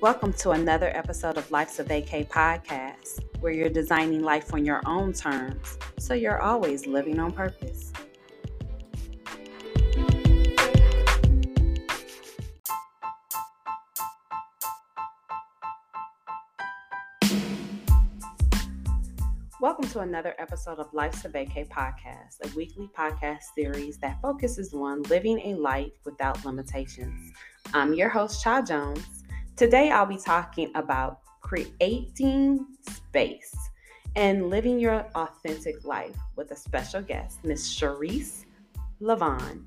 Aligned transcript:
Welcome 0.00 0.32
to 0.32 0.52
another 0.52 0.88
episode 0.96 1.36
of 1.36 1.50
Life's 1.50 1.78
a 1.78 1.84
Vacay 1.84 2.26
podcast, 2.26 3.22
where 3.40 3.52
you're 3.52 3.68
designing 3.68 4.22
life 4.22 4.54
on 4.54 4.64
your 4.64 4.80
own 4.86 5.12
terms, 5.12 5.76
so 5.98 6.14
you're 6.14 6.40
always 6.40 6.86
living 6.86 7.20
on 7.20 7.32
purpose. 7.32 7.92
Welcome 19.60 19.84
to 19.90 20.00
another 20.00 20.34
episode 20.38 20.78
of 20.78 20.90
Life's 20.94 21.26
a 21.26 21.28
Vacay 21.28 21.68
podcast, 21.68 22.40
a 22.42 22.56
weekly 22.56 22.88
podcast 22.96 23.42
series 23.54 23.98
that 23.98 24.18
focuses 24.22 24.72
on 24.72 25.02
living 25.02 25.38
a 25.40 25.54
life 25.56 25.92
without 26.06 26.42
limitations. 26.46 27.34
I'm 27.74 27.92
your 27.92 28.08
host, 28.08 28.42
Cha 28.42 28.62
Jones. 28.62 29.19
Today, 29.60 29.90
I'll 29.90 30.06
be 30.06 30.16
talking 30.16 30.72
about 30.74 31.18
creating 31.42 32.66
space 32.80 33.54
and 34.16 34.48
living 34.48 34.80
your 34.80 35.06
authentic 35.14 35.84
life 35.84 36.16
with 36.34 36.50
a 36.52 36.56
special 36.56 37.02
guest, 37.02 37.44
Miss 37.44 37.78
Cherise 37.78 38.46
Levon. 39.02 39.64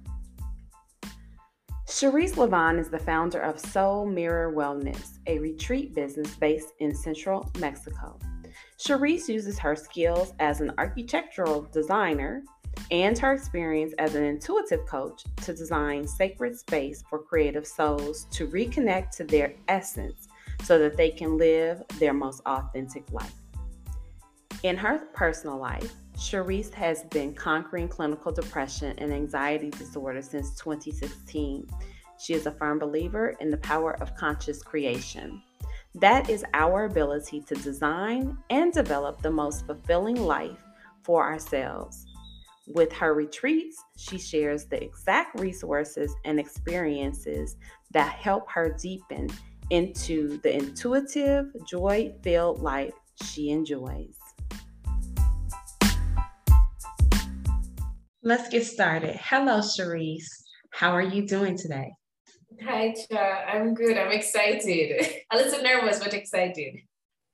Chereese 1.88 2.38
La 2.38 2.48
Vonne 2.48 2.80
is 2.80 2.90
the 2.90 2.98
founder 2.98 3.40
of 3.42 3.60
Soul 3.60 4.08
Mirror 4.08 4.56
Wellness, 4.56 5.20
a 5.28 5.38
retreat 5.38 5.94
business 5.94 6.34
based 6.38 6.70
in 6.80 6.96
central 6.96 7.52
Mexico. 7.60 8.18
Chereese 8.80 9.30
uses 9.30 9.60
her 9.60 9.76
skills 9.76 10.34
as 10.40 10.60
an 10.60 10.72
architectural 10.80 11.70
designer 11.72 12.42
and 12.92 13.18
her 13.18 13.34
experience 13.34 13.94
as 14.00 14.16
an 14.16 14.24
intuitive 14.24 14.86
coach 14.86 15.24
to 15.44 15.54
design 15.54 16.08
sacred 16.08 16.58
space 16.58 17.04
for 17.10 17.20
creative 17.20 17.66
souls 17.66 18.26
to 18.32 18.48
reconnect 18.48 19.12
to 19.18 19.24
their 19.24 19.54
essence 19.68 20.28
so 20.64 20.78
that 20.80 20.98
they 20.98 21.10
can 21.10 21.38
live 21.38 21.82
their 22.00 22.14
most 22.14 22.42
authentic 22.46 23.04
life. 23.12 23.34
In 24.64 24.78
her 24.78 25.00
personal 25.14 25.58
life, 25.58 25.94
Chereese 26.18 26.74
has 26.74 27.04
been 27.06 27.34
conquering 27.34 27.88
clinical 27.88 28.32
depression 28.32 28.98
and 29.00 29.12
anxiety 29.12 29.70
disorder 29.72 30.22
since 30.22 30.56
2016. 30.56 31.68
She 32.18 32.34
is 32.34 32.46
a 32.46 32.52
firm 32.52 32.80
believer 32.80 33.36
in 33.42 33.50
the 33.50 33.58
power 33.58 34.00
of 34.02 34.16
conscious 34.16 34.62
creation. 34.62 35.42
That 35.96 36.30
is 36.30 36.46
our 36.54 36.86
ability 36.86 37.42
to 37.42 37.56
design 37.56 38.38
and 38.50 38.72
develop 38.72 39.22
the 39.22 39.32
most 39.32 39.66
fulfilling 39.66 40.16
life 40.16 40.64
for 41.04 41.24
ourselves. 41.24 42.06
With 42.68 42.94
her 42.94 43.14
retreats, 43.14 43.84
she 43.98 44.18
shares 44.18 44.66
the 44.66 44.82
exact 44.82 45.38
resources 45.40 46.16
and 46.24 46.40
experiences 46.40 47.58
that 47.92 48.14
help 48.14 48.50
her 48.50 48.78
deepen 48.82 49.30
into 49.70 50.38
the 50.44 50.56
intuitive, 50.56 51.48
joy 51.68 52.14
filled 52.24 52.62
life 52.62 52.94
she 53.22 53.50
enjoys. 53.50 54.18
Let's 58.24 58.48
get 58.48 58.66
started. 58.66 59.20
Hello, 59.22 59.60
Chereese. 59.60 60.30
How 60.72 60.92
are 60.92 61.02
you 61.02 61.28
doing 61.28 61.58
today? 61.58 61.92
Hi, 62.64 62.94
Cha. 63.12 63.44
I'm 63.46 63.74
good. 63.74 63.98
I'm 63.98 64.14
excited. 64.14 65.06
A 65.32 65.36
little 65.36 65.62
nervous, 65.62 66.00
but 66.00 66.14
excited. 66.14 66.76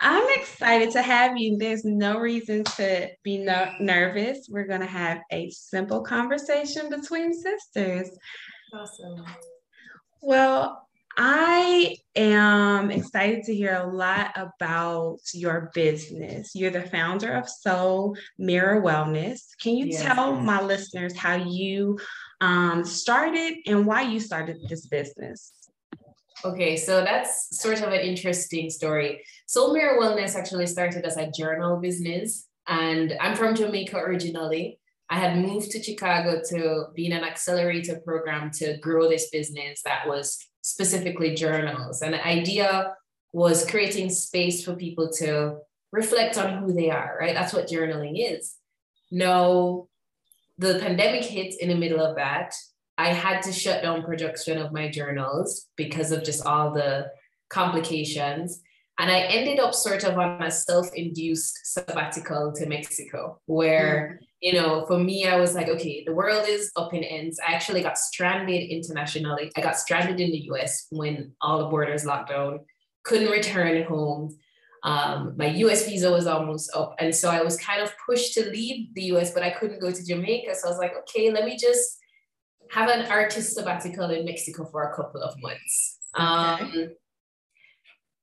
I'm 0.01 0.27
excited 0.39 0.91
to 0.91 1.01
have 1.01 1.37
you. 1.37 1.57
There's 1.57 1.83
no 1.83 2.19
reason 2.19 2.63
to 2.63 3.09
be 3.23 3.39
no- 3.39 3.73
nervous. 3.79 4.47
We're 4.49 4.67
going 4.67 4.81
to 4.81 4.87
have 4.87 5.19
a 5.31 5.49
simple 5.49 6.01
conversation 6.01 6.89
between 6.89 7.33
sisters. 7.33 8.09
Awesome. 8.73 9.25
Well, 10.21 10.87
I 11.17 11.97
am 12.15 12.91
excited 12.91 13.43
to 13.45 13.55
hear 13.55 13.75
a 13.75 13.87
lot 13.87 14.31
about 14.37 15.19
your 15.33 15.69
business. 15.73 16.55
You're 16.55 16.71
the 16.71 16.83
founder 16.83 17.33
of 17.33 17.49
Soul 17.49 18.15
Mirror 18.37 18.81
Wellness. 18.81 19.41
Can 19.61 19.75
you 19.75 19.87
yes. 19.87 20.01
tell 20.01 20.35
my 20.35 20.61
listeners 20.61 21.17
how 21.17 21.35
you 21.35 21.99
um, 22.39 22.85
started 22.85 23.57
and 23.67 23.85
why 23.85 24.03
you 24.03 24.21
started 24.21 24.57
this 24.69 24.87
business? 24.87 25.51
Okay, 26.45 26.77
so 26.77 27.03
that's 27.03 27.59
sort 27.59 27.81
of 27.81 27.91
an 27.91 27.99
interesting 27.99 28.69
story. 28.69 29.21
Soul 29.49 29.73
Mirror 29.73 29.99
Wellness 29.99 30.35
actually 30.35 30.67
started 30.67 31.05
as 31.05 31.17
a 31.17 31.31
journal 31.31 31.77
business, 31.77 32.45
and 32.67 33.17
I'm 33.19 33.35
from 33.35 33.55
Jamaica 33.55 33.97
originally. 33.97 34.79
I 35.09 35.17
had 35.17 35.39
moved 35.39 35.71
to 35.71 35.81
Chicago 35.81 36.39
to 36.49 36.83
be 36.93 37.07
in 37.07 37.13
an 37.13 37.23
accelerator 37.23 37.99
program 38.05 38.51
to 38.59 38.77
grow 38.77 39.09
this 39.09 39.31
business 39.31 39.81
that 39.85 40.07
was 40.07 40.37
specifically 40.61 41.33
journals. 41.33 42.03
And 42.03 42.13
the 42.13 42.23
idea 42.23 42.93
was 43.33 43.67
creating 43.67 44.11
space 44.11 44.63
for 44.63 44.75
people 44.75 45.09
to 45.13 45.57
reflect 45.91 46.37
on 46.37 46.59
who 46.59 46.71
they 46.71 46.91
are, 46.91 47.17
right? 47.19 47.33
That's 47.33 47.51
what 47.51 47.67
journaling 47.67 48.17
is. 48.17 48.53
Now, 49.09 49.87
the 50.59 50.77
pandemic 50.77 51.25
hit 51.25 51.55
in 51.59 51.69
the 51.69 51.75
middle 51.75 52.05
of 52.05 52.17
that. 52.17 52.53
I 52.99 53.13
had 53.13 53.41
to 53.41 53.51
shut 53.51 53.81
down 53.81 54.03
production 54.03 54.59
of 54.59 54.73
my 54.73 54.91
journals 54.91 55.65
because 55.75 56.11
of 56.11 56.23
just 56.23 56.45
all 56.45 56.71
the 56.71 57.07
complications. 57.49 58.61
And 58.99 59.09
I 59.09 59.21
ended 59.21 59.59
up 59.59 59.73
sort 59.73 60.03
of 60.03 60.17
on 60.17 60.43
a 60.43 60.51
self 60.51 60.93
induced 60.93 61.73
sabbatical 61.73 62.51
to 62.57 62.65
Mexico, 62.65 63.39
where, 63.45 64.19
mm. 64.21 64.25
you 64.41 64.53
know, 64.53 64.85
for 64.87 64.99
me, 64.99 65.25
I 65.25 65.37
was 65.37 65.55
like, 65.55 65.69
okay, 65.69 66.03
the 66.05 66.13
world 66.13 66.45
is 66.49 66.69
up 66.75 66.93
in 66.93 67.05
ends. 67.05 67.39
I 67.39 67.53
actually 67.53 67.81
got 67.81 67.97
stranded 67.97 68.69
internationally. 68.69 69.53
I 69.55 69.61
got 69.61 69.77
stranded 69.77 70.19
in 70.19 70.31
the 70.31 70.49
US 70.51 70.87
when 70.91 71.31
all 71.39 71.59
the 71.59 71.69
borders 71.69 72.03
locked 72.03 72.29
down, 72.29 72.59
couldn't 73.03 73.31
return 73.31 73.81
home. 73.83 74.37
Um, 74.83 75.33
my 75.37 75.47
US 75.47 75.85
visa 75.85 76.11
was 76.11 76.27
almost 76.27 76.69
up. 76.75 76.95
And 76.99 77.15
so 77.15 77.29
I 77.29 77.41
was 77.41 77.55
kind 77.55 77.81
of 77.81 77.93
pushed 78.05 78.33
to 78.33 78.49
leave 78.49 78.93
the 78.95 79.03
US, 79.13 79.33
but 79.33 79.43
I 79.43 79.51
couldn't 79.51 79.79
go 79.79 79.91
to 79.91 80.05
Jamaica. 80.05 80.55
So 80.55 80.67
I 80.67 80.71
was 80.71 80.77
like, 80.77 80.95
okay, 80.97 81.31
let 81.31 81.45
me 81.45 81.57
just 81.57 81.97
have 82.71 82.89
an 82.89 83.09
artist 83.09 83.55
sabbatical 83.55 84.09
in 84.09 84.25
Mexico 84.25 84.65
for 84.65 84.91
a 84.91 84.93
couple 84.93 85.21
of 85.21 85.35
months. 85.41 85.99
Um, 86.15 86.89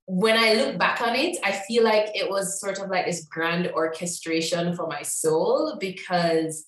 when 0.07 0.39
I 0.39 0.55
look 0.55 0.79
back 0.79 1.01
on 1.01 1.17
it, 1.17 1.37
I 1.45 1.53
feel 1.53 1.83
like 1.83 2.11
it 2.15 2.31
was 2.31 2.61
sort 2.61 2.79
of 2.79 2.89
like 2.89 3.07
this 3.07 3.25
grand 3.25 3.69
orchestration 3.73 4.75
for 4.77 4.87
my 4.87 5.03
soul 5.03 5.77
because 5.81 6.65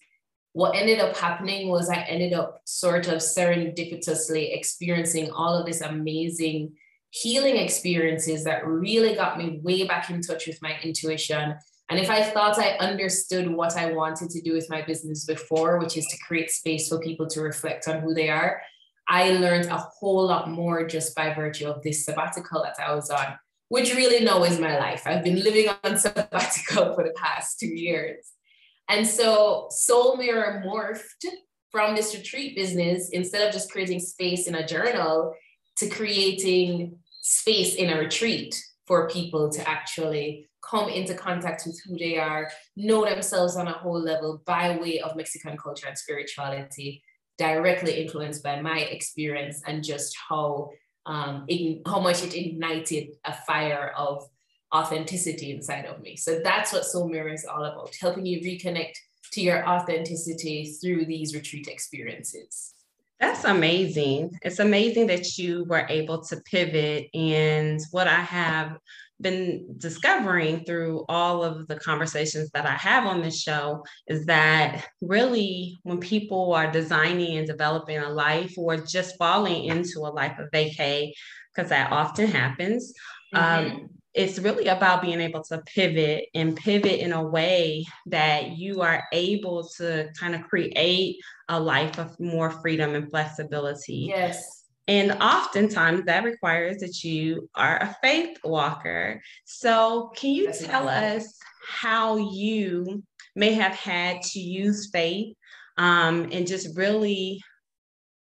what 0.53 0.75
ended 0.75 0.99
up 0.99 1.17
happening 1.17 1.69
was 1.69 1.89
I 1.89 2.03
ended 2.03 2.33
up 2.33 2.61
sort 2.65 3.07
of 3.07 3.19
serendipitously 3.19 4.57
experiencing 4.57 5.31
all 5.31 5.55
of 5.55 5.67
this 5.67 5.83
amazing 5.83 6.73
healing 7.11 7.57
experiences 7.57 8.43
that 8.43 8.67
really 8.67 9.15
got 9.15 9.39
me 9.39 9.61
way 9.63 9.87
back 9.87 10.11
in 10.11 10.21
touch 10.21 10.49
with 10.49 10.61
my 10.61 10.77
intuition. 10.83 11.55
And 11.91 12.01
if 12.01 12.11
I 12.11 12.25
thought 12.25 12.59
I 12.59 12.77
understood 12.79 13.49
what 13.49 13.77
I 13.77 13.93
wanted 13.93 14.31
to 14.31 14.41
do 14.41 14.53
with 14.53 14.69
my 14.69 14.83
business 14.83 15.25
before, 15.25 15.79
which 15.79 15.97
is 15.97 16.07
to 16.07 16.19
create 16.27 16.51
space 16.51 16.89
for 16.89 16.99
people 16.99 17.29
to 17.29 17.41
reflect 17.41 17.87
on 17.87 18.01
who 18.01 18.13
they 18.13 18.29
are, 18.29 18.61
I 19.09 19.31
learned 19.33 19.67
a 19.67 19.79
whole 19.79 20.27
lot 20.27 20.51
more 20.51 20.87
just 20.87 21.15
by 21.15 21.33
virtue 21.35 21.67
of 21.67 21.83
this 21.83 22.05
sabbatical 22.05 22.63
that 22.63 22.77
I 22.79 22.95
was 22.95 23.09
on, 23.11 23.39
which 23.69 23.95
really 23.95 24.25
now 24.25 24.45
is 24.45 24.61
my 24.61 24.79
life. 24.79 25.03
I've 25.07 25.25
been 25.25 25.43
living 25.43 25.69
on 25.83 25.99
sabbatical 25.99 26.95
for 26.95 27.05
the 27.05 27.15
past 27.17 27.59
two 27.59 27.69
years. 27.69 28.33
And 28.89 29.07
so 29.07 29.69
Soul 29.71 30.17
Mirror 30.17 30.63
morphed 30.67 31.25
from 31.71 31.95
this 31.95 32.15
retreat 32.15 32.57
business, 32.57 33.11
instead 33.11 33.47
of 33.47 33.53
just 33.53 33.71
creating 33.71 34.01
space 34.01 34.47
in 34.47 34.55
a 34.55 34.67
journal, 34.67 35.35
to 35.77 35.89
creating 35.89 36.99
space 37.23 37.75
in 37.75 37.91
a 37.91 37.99
retreat 37.99 38.59
for 38.87 39.09
people 39.09 39.51
to 39.51 39.69
actually 39.69 40.49
come 40.69 40.89
into 40.89 41.15
contact 41.15 41.63
with 41.67 41.81
who 41.85 41.97
they 41.97 42.19
are, 42.19 42.51
know 42.77 43.05
themselves 43.05 43.57
on 43.57 43.69
a 43.69 43.73
whole 43.73 44.01
level 44.01 44.43
by 44.45 44.77
way 44.79 45.01
of 45.01 45.17
Mexican 45.17 45.57
culture 45.57 45.87
and 45.87 45.97
spirituality, 45.97 47.03
directly 47.39 48.03
influenced 48.03 48.43
by 48.43 48.61
my 48.61 48.81
experience 48.81 49.63
and 49.67 49.85
just 49.85 50.17
how 50.29 50.71
um, 51.07 51.45
it, 51.49 51.83
how 51.87 52.01
much 52.01 52.23
it 52.23 52.35
ignited 52.35 53.17
a 53.25 53.33
fire 53.33 53.93
of 53.97 54.29
authenticity 54.75 55.53
inside 55.53 55.87
of 55.87 56.01
me. 56.03 56.17
So 56.17 56.41
that's 56.45 56.73
what 56.73 56.85
Soul 56.85 57.09
Mirror 57.09 57.31
is 57.31 57.47
all 57.47 57.65
about, 57.65 57.95
helping 58.01 58.27
you 58.27 58.41
reconnect 58.41 58.95
to 59.33 59.41
your 59.41 59.67
authenticity 59.67 60.77
through 60.81 61.07
these 61.07 61.35
retreat 61.35 61.69
experiences. 61.69 62.75
That's 63.21 63.45
amazing. 63.45 64.39
It's 64.43 64.61
amazing 64.61 65.09
that 65.09 65.39
you 65.39 65.65
were 65.65 65.87
able 65.89 66.23
to 66.25 66.37
pivot. 66.43 67.09
And 67.15 67.81
what 67.91 68.07
I 68.07 68.21
have 68.21 68.79
been 69.21 69.75
discovering 69.79 70.65
through 70.65 71.05
all 71.09 71.43
of 71.43 71.67
the 71.67 71.77
conversations 71.77 72.51
that 72.55 72.67
I 72.67 72.75
have 72.75 73.05
on 73.07 73.23
this 73.23 73.41
show 73.41 73.85
is 74.07 74.27
that 74.27 74.87
really, 75.01 75.79
when 75.83 75.99
people 75.99 76.53
are 76.53 76.71
designing 76.71 77.37
and 77.37 77.47
developing 77.47 77.99
a 77.99 78.09
life 78.09 78.55
or 78.57 78.77
just 78.77 79.17
falling 79.19 79.65
into 79.65 80.01
a 80.01 80.11
life 80.11 80.39
of 80.39 80.51
vacay, 80.51 81.13
because 81.55 81.71
that 81.71 81.91
often 81.91 82.29
happens, 82.29 82.93
mm-hmm. 83.35 83.73
um, 83.73 83.91
it's 84.15 84.39
really 84.39 84.67
about 84.69 85.03
being 85.03 85.21
able 85.21 85.43
to 85.45 85.59
pivot 85.59 86.27
and 86.35 86.57
pivot 86.57 87.01
in 87.01 87.13
a 87.13 87.23
way 87.23 87.85
that 88.07 88.57
you 88.57 88.81
are 88.83 89.05
able 89.13 89.69
to 89.77 90.09
kind 90.19 90.35
of 90.35 90.43
create 90.43 91.17
a 91.49 91.61
life 91.61 91.99
of 91.99 92.19
more 92.19 92.51
freedom 92.51 92.95
and 92.95 93.11
flexibility. 93.11 94.07
Yes. 94.09 94.58
And 94.89 95.13
oftentimes 95.13 96.07
that 96.07 96.25
requires 96.25 96.79
that 96.79 97.05
you 97.05 97.49
are 97.55 97.77
a 97.77 97.95
faith 98.03 98.39
walker. 98.43 99.21
So, 99.45 100.11
can 100.17 100.31
you 100.31 100.47
That's 100.47 100.65
tell 100.65 100.89
us 100.89 101.39
how 101.69 102.17
you 102.17 103.03
may 103.37 103.53
have 103.53 103.75
had 103.75 104.23
to 104.23 104.41
use 104.41 104.89
faith 104.91 105.37
um, 105.77 106.31
and 106.33 106.47
just 106.47 106.75
really 106.75 107.43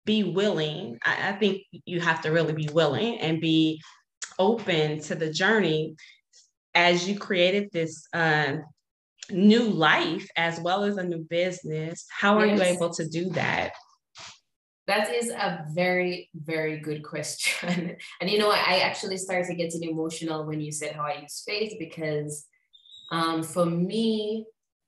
be 0.06 0.24
willing? 0.24 1.00
I, 1.04 1.30
I 1.30 1.32
think 1.34 1.64
you 1.86 2.00
have 2.02 2.22
to 2.22 2.30
really 2.30 2.54
be 2.54 2.70
willing 2.72 3.20
and 3.20 3.42
be 3.42 3.82
open 4.38 5.00
to 5.02 5.16
the 5.16 5.32
journey 5.32 5.96
as 6.76 7.08
you 7.10 7.18
created 7.18 7.70
this 7.72 8.06
uh, 8.14 8.58
new 9.32 9.64
life 9.64 10.28
as 10.36 10.60
well 10.60 10.84
as 10.84 10.98
a 10.98 11.04
new 11.04 11.26
business. 11.30 12.06
How 12.10 12.38
are 12.38 12.46
yes. 12.46 12.60
you 12.60 12.66
able 12.66 12.94
to 12.94 13.08
do 13.08 13.30
that? 13.32 13.72
That 14.86 15.14
is 15.14 15.30
a 15.30 15.66
very, 15.72 16.30
very 16.36 16.80
good 16.80 17.04
question. 17.04 17.96
and 18.22 18.30
you 18.30 18.38
know, 18.38 18.52
I 18.52 18.82
actually 18.84 19.18
started 19.18 19.56
getting 19.56 19.84
emotional 19.84 20.46
when 20.46 20.60
you 20.60 20.72
said 20.72 20.96
how 20.96 21.04
I 21.04 21.22
use 21.22 21.44
faith 21.46 21.74
because 21.80 22.46
um, 23.12 23.44
for 23.44 23.66
me, 23.66 24.46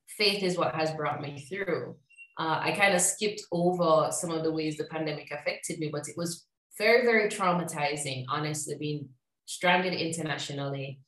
faith 0.08 0.44
is 0.44 0.58
what 0.58 0.76
has 0.76 0.92
brought 0.92 1.22
me 1.22 1.40
through. 1.40 1.96
Uh, 2.38 2.60
I 2.62 2.72
kind 2.72 2.94
of 2.94 3.02
skipped 3.02 3.42
over 3.52 4.12
some 4.12 4.32
of 4.32 4.44
the 4.44 4.52
ways 4.52 4.78
the 4.78 4.86
pandemic 4.86 5.32
affected 5.32 5.80
me, 5.80 5.90
but 5.90 6.08
it 6.10 6.18
was 6.18 6.46
very, 6.78 7.06
very 7.06 7.30
traumatizing, 7.30 8.26
honestly, 8.30 8.76
being 8.78 9.08
stranded 9.46 9.94
internationally, 9.94 11.00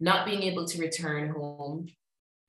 not 0.00 0.24
being 0.24 0.42
able 0.42 0.66
to 0.66 0.80
return 0.80 1.28
home 1.28 1.88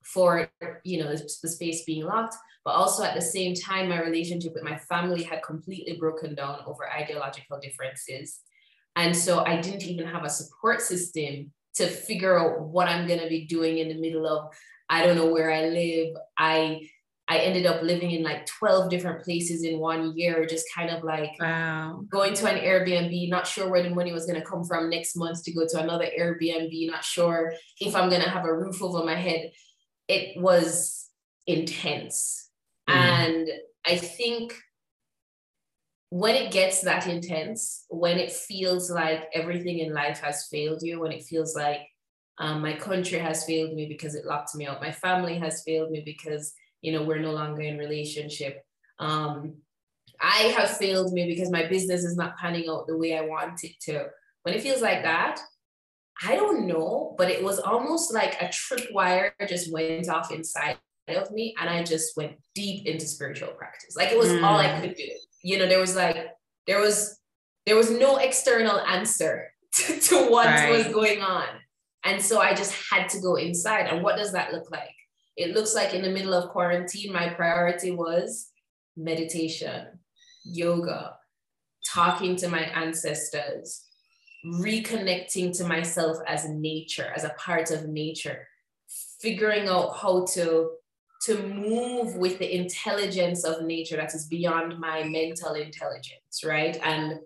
for, 0.04 0.50
you 0.84 1.02
know, 1.02 1.14
the, 1.14 1.28
the 1.42 1.48
space 1.48 1.84
being 1.84 2.04
locked, 2.04 2.36
but 2.64 2.72
also 2.72 3.02
at 3.04 3.14
the 3.14 3.22
same 3.22 3.54
time, 3.54 3.88
my 3.88 4.00
relationship 4.00 4.54
with 4.54 4.62
my 4.62 4.76
family 4.76 5.22
had 5.22 5.42
completely 5.42 5.96
broken 5.96 6.34
down 6.34 6.60
over 6.66 6.90
ideological 6.90 7.58
differences. 7.60 8.40
And 8.96 9.16
so 9.16 9.44
I 9.44 9.60
didn't 9.60 9.84
even 9.84 10.06
have 10.06 10.24
a 10.24 10.30
support 10.30 10.80
system 10.80 11.52
to 11.74 11.86
figure 11.88 12.38
out 12.38 12.60
what 12.60 12.88
I'm 12.88 13.06
going 13.08 13.20
to 13.20 13.28
be 13.28 13.46
doing 13.46 13.78
in 13.78 13.88
the 13.88 14.00
middle 14.00 14.26
of, 14.26 14.54
I 14.88 15.04
don't 15.04 15.16
know 15.16 15.32
where 15.32 15.50
I 15.50 15.66
live. 15.66 16.14
I 16.38 16.88
I 17.26 17.38
ended 17.38 17.64
up 17.64 17.82
living 17.82 18.10
in 18.10 18.22
like 18.22 18.44
12 18.44 18.90
different 18.90 19.24
places 19.24 19.64
in 19.64 19.78
one 19.78 20.16
year, 20.16 20.44
just 20.44 20.66
kind 20.74 20.90
of 20.90 21.02
like 21.02 21.30
wow. 21.40 22.04
going 22.10 22.34
to 22.34 22.46
an 22.46 22.62
Airbnb, 22.62 23.30
not 23.30 23.46
sure 23.46 23.70
where 23.70 23.82
the 23.82 23.88
money 23.88 24.12
was 24.12 24.26
going 24.26 24.38
to 24.38 24.46
come 24.46 24.62
from 24.62 24.90
next 24.90 25.16
month 25.16 25.42
to 25.44 25.52
go 25.52 25.66
to 25.66 25.80
another 25.80 26.06
Airbnb, 26.18 26.86
not 26.86 27.02
sure 27.02 27.54
if 27.80 27.96
I'm 27.96 28.10
going 28.10 28.20
to 28.20 28.28
have 28.28 28.44
a 28.44 28.52
roof 28.52 28.82
over 28.82 29.02
my 29.04 29.14
head. 29.14 29.52
It 30.08 30.40
was 30.40 31.08
intense. 31.46 32.50
Mm-hmm. 32.88 32.98
And 32.98 33.48
I 33.86 33.96
think 33.96 34.54
when 36.10 36.36
it 36.36 36.52
gets 36.52 36.82
that 36.82 37.06
intense, 37.06 37.86
when 37.88 38.18
it 38.18 38.30
feels 38.30 38.90
like 38.90 39.28
everything 39.34 39.80
in 39.80 39.92
life 39.92 40.20
has 40.20 40.46
failed 40.46 40.82
you, 40.82 41.00
when 41.00 41.12
it 41.12 41.24
feels 41.24 41.56
like 41.56 41.80
um, 42.38 42.62
my 42.62 42.74
country 42.74 43.18
has 43.18 43.44
failed 43.44 43.74
me 43.74 43.86
because 43.86 44.14
it 44.14 44.24
locked 44.24 44.54
me 44.54 44.66
out, 44.66 44.80
my 44.80 44.92
family 44.92 45.38
has 45.38 45.62
failed 45.64 45.90
me 45.90 46.02
because 46.04 46.54
you 46.82 46.92
know 46.92 47.02
we're 47.02 47.18
no 47.18 47.32
longer 47.32 47.62
in 47.62 47.78
relationship. 47.78 48.62
Um, 48.98 49.56
I 50.20 50.54
have 50.56 50.76
failed 50.76 51.12
me 51.12 51.26
because 51.26 51.50
my 51.50 51.66
business 51.66 52.04
is 52.04 52.16
not 52.16 52.36
panning 52.38 52.68
out 52.68 52.86
the 52.86 52.96
way 52.96 53.16
I 53.16 53.22
want 53.22 53.64
it 53.64 53.72
to. 53.82 54.06
When 54.42 54.54
it 54.54 54.62
feels 54.62 54.82
like 54.82 55.02
that, 55.02 55.40
I 56.26 56.36
don't 56.36 56.66
know, 56.66 57.14
but 57.18 57.30
it 57.30 57.42
was 57.42 57.58
almost 57.58 58.12
like 58.12 58.40
a 58.40 58.46
tripwire 58.46 59.32
just 59.48 59.72
went 59.72 60.08
off 60.08 60.32
inside 60.32 60.78
of 61.08 61.30
me 61.30 61.54
and 61.60 61.68
I 61.68 61.82
just 61.82 62.16
went 62.16 62.32
deep 62.54 62.86
into 62.86 63.06
spiritual 63.06 63.48
practice. 63.48 63.96
Like 63.96 64.10
it 64.10 64.18
was 64.18 64.28
mm. 64.28 64.42
all 64.42 64.58
I 64.58 64.68
mm. 64.68 64.80
could 64.80 64.94
do. 64.94 65.08
You 65.42 65.58
know, 65.58 65.66
there 65.66 65.80
was 65.80 65.96
like, 65.96 66.16
there 66.66 66.80
was, 66.80 67.18
there 67.66 67.76
was 67.76 67.90
no 67.90 68.16
external 68.16 68.80
answer 68.80 69.52
to, 69.74 70.00
to 70.00 70.30
what 70.30 70.46
right. 70.46 70.70
was 70.70 70.86
going 70.94 71.20
on. 71.20 71.46
And 72.04 72.20
so 72.22 72.40
I 72.40 72.54
just 72.54 72.74
had 72.90 73.08
to 73.10 73.20
go 73.20 73.36
inside. 73.36 73.86
And 73.86 74.02
what 74.02 74.16
does 74.16 74.32
that 74.32 74.52
look 74.52 74.70
like? 74.70 74.94
It 75.36 75.54
looks 75.54 75.74
like 75.74 75.94
in 75.94 76.02
the 76.02 76.10
middle 76.10 76.34
of 76.34 76.50
quarantine, 76.50 77.12
my 77.12 77.28
priority 77.30 77.90
was 77.90 78.50
meditation, 78.96 79.98
yoga, 80.44 81.16
talking 81.92 82.36
to 82.36 82.48
my 82.48 82.60
ancestors, 82.60 83.84
reconnecting 84.44 85.56
to 85.56 85.64
myself 85.64 86.18
as 86.26 86.48
nature, 86.48 87.12
as 87.16 87.24
a 87.24 87.34
part 87.38 87.70
of 87.70 87.88
nature, 87.88 88.46
figuring 89.20 89.68
out 89.68 89.96
how 89.96 90.26
to 90.34 90.70
to 91.22 91.42
move 91.42 92.16
with 92.16 92.38
the 92.38 92.54
intelligence 92.54 93.44
of 93.44 93.62
nature 93.62 93.96
that 93.96 94.14
is 94.14 94.26
beyond 94.26 94.78
my 94.78 95.02
mental 95.04 95.54
intelligence, 95.54 96.44
right? 96.44 96.78
And 96.84 97.20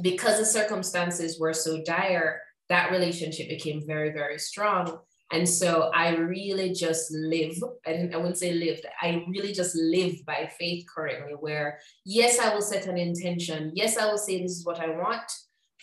because 0.00 0.38
the 0.38 0.46
circumstances 0.46 1.38
were 1.38 1.52
so 1.52 1.82
dire, 1.84 2.40
that 2.70 2.90
relationship 2.90 3.50
became 3.50 3.86
very, 3.86 4.10
very 4.10 4.38
strong. 4.38 5.00
And 5.32 5.46
so 5.46 5.90
I 5.94 6.16
really 6.16 6.72
just 6.72 7.12
live, 7.12 7.62
I, 7.86 7.92
didn't, 7.92 8.14
I 8.14 8.16
wouldn't 8.16 8.38
say 8.38 8.52
lived, 8.52 8.86
I 9.02 9.22
really 9.28 9.52
just 9.52 9.76
live 9.76 10.24
by 10.24 10.50
faith 10.58 10.86
currently, 10.92 11.34
where 11.34 11.78
yes, 12.06 12.38
I 12.38 12.54
will 12.54 12.62
set 12.62 12.86
an 12.86 12.96
intention. 12.96 13.72
Yes, 13.74 13.98
I 13.98 14.06
will 14.06 14.18
say 14.18 14.40
this 14.40 14.52
is 14.52 14.64
what 14.64 14.80
I 14.80 14.88
want. 14.88 15.30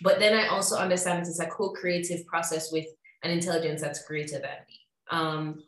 But 0.01 0.19
then 0.19 0.37
I 0.37 0.47
also 0.47 0.77
understand 0.77 1.19
it's 1.19 1.39
a 1.39 1.47
co 1.47 1.69
creative 1.71 2.25
process 2.25 2.71
with 2.71 2.87
an 3.23 3.31
intelligence 3.31 3.81
that's 3.81 4.05
greater 4.05 4.39
than 4.39 4.57
me. 4.67 4.79
Um, 5.09 5.63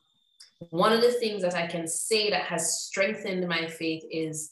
one 0.70 0.92
of 0.92 1.02
the 1.02 1.14
things 1.14 1.42
that 1.42 1.56
I 1.56 1.68
can 1.68 1.88
say 1.88 2.30
that 2.30 2.44
has 2.44 2.82
strengthened 2.82 3.48
my 3.48 3.68
faith 3.68 4.04
is 4.12 4.52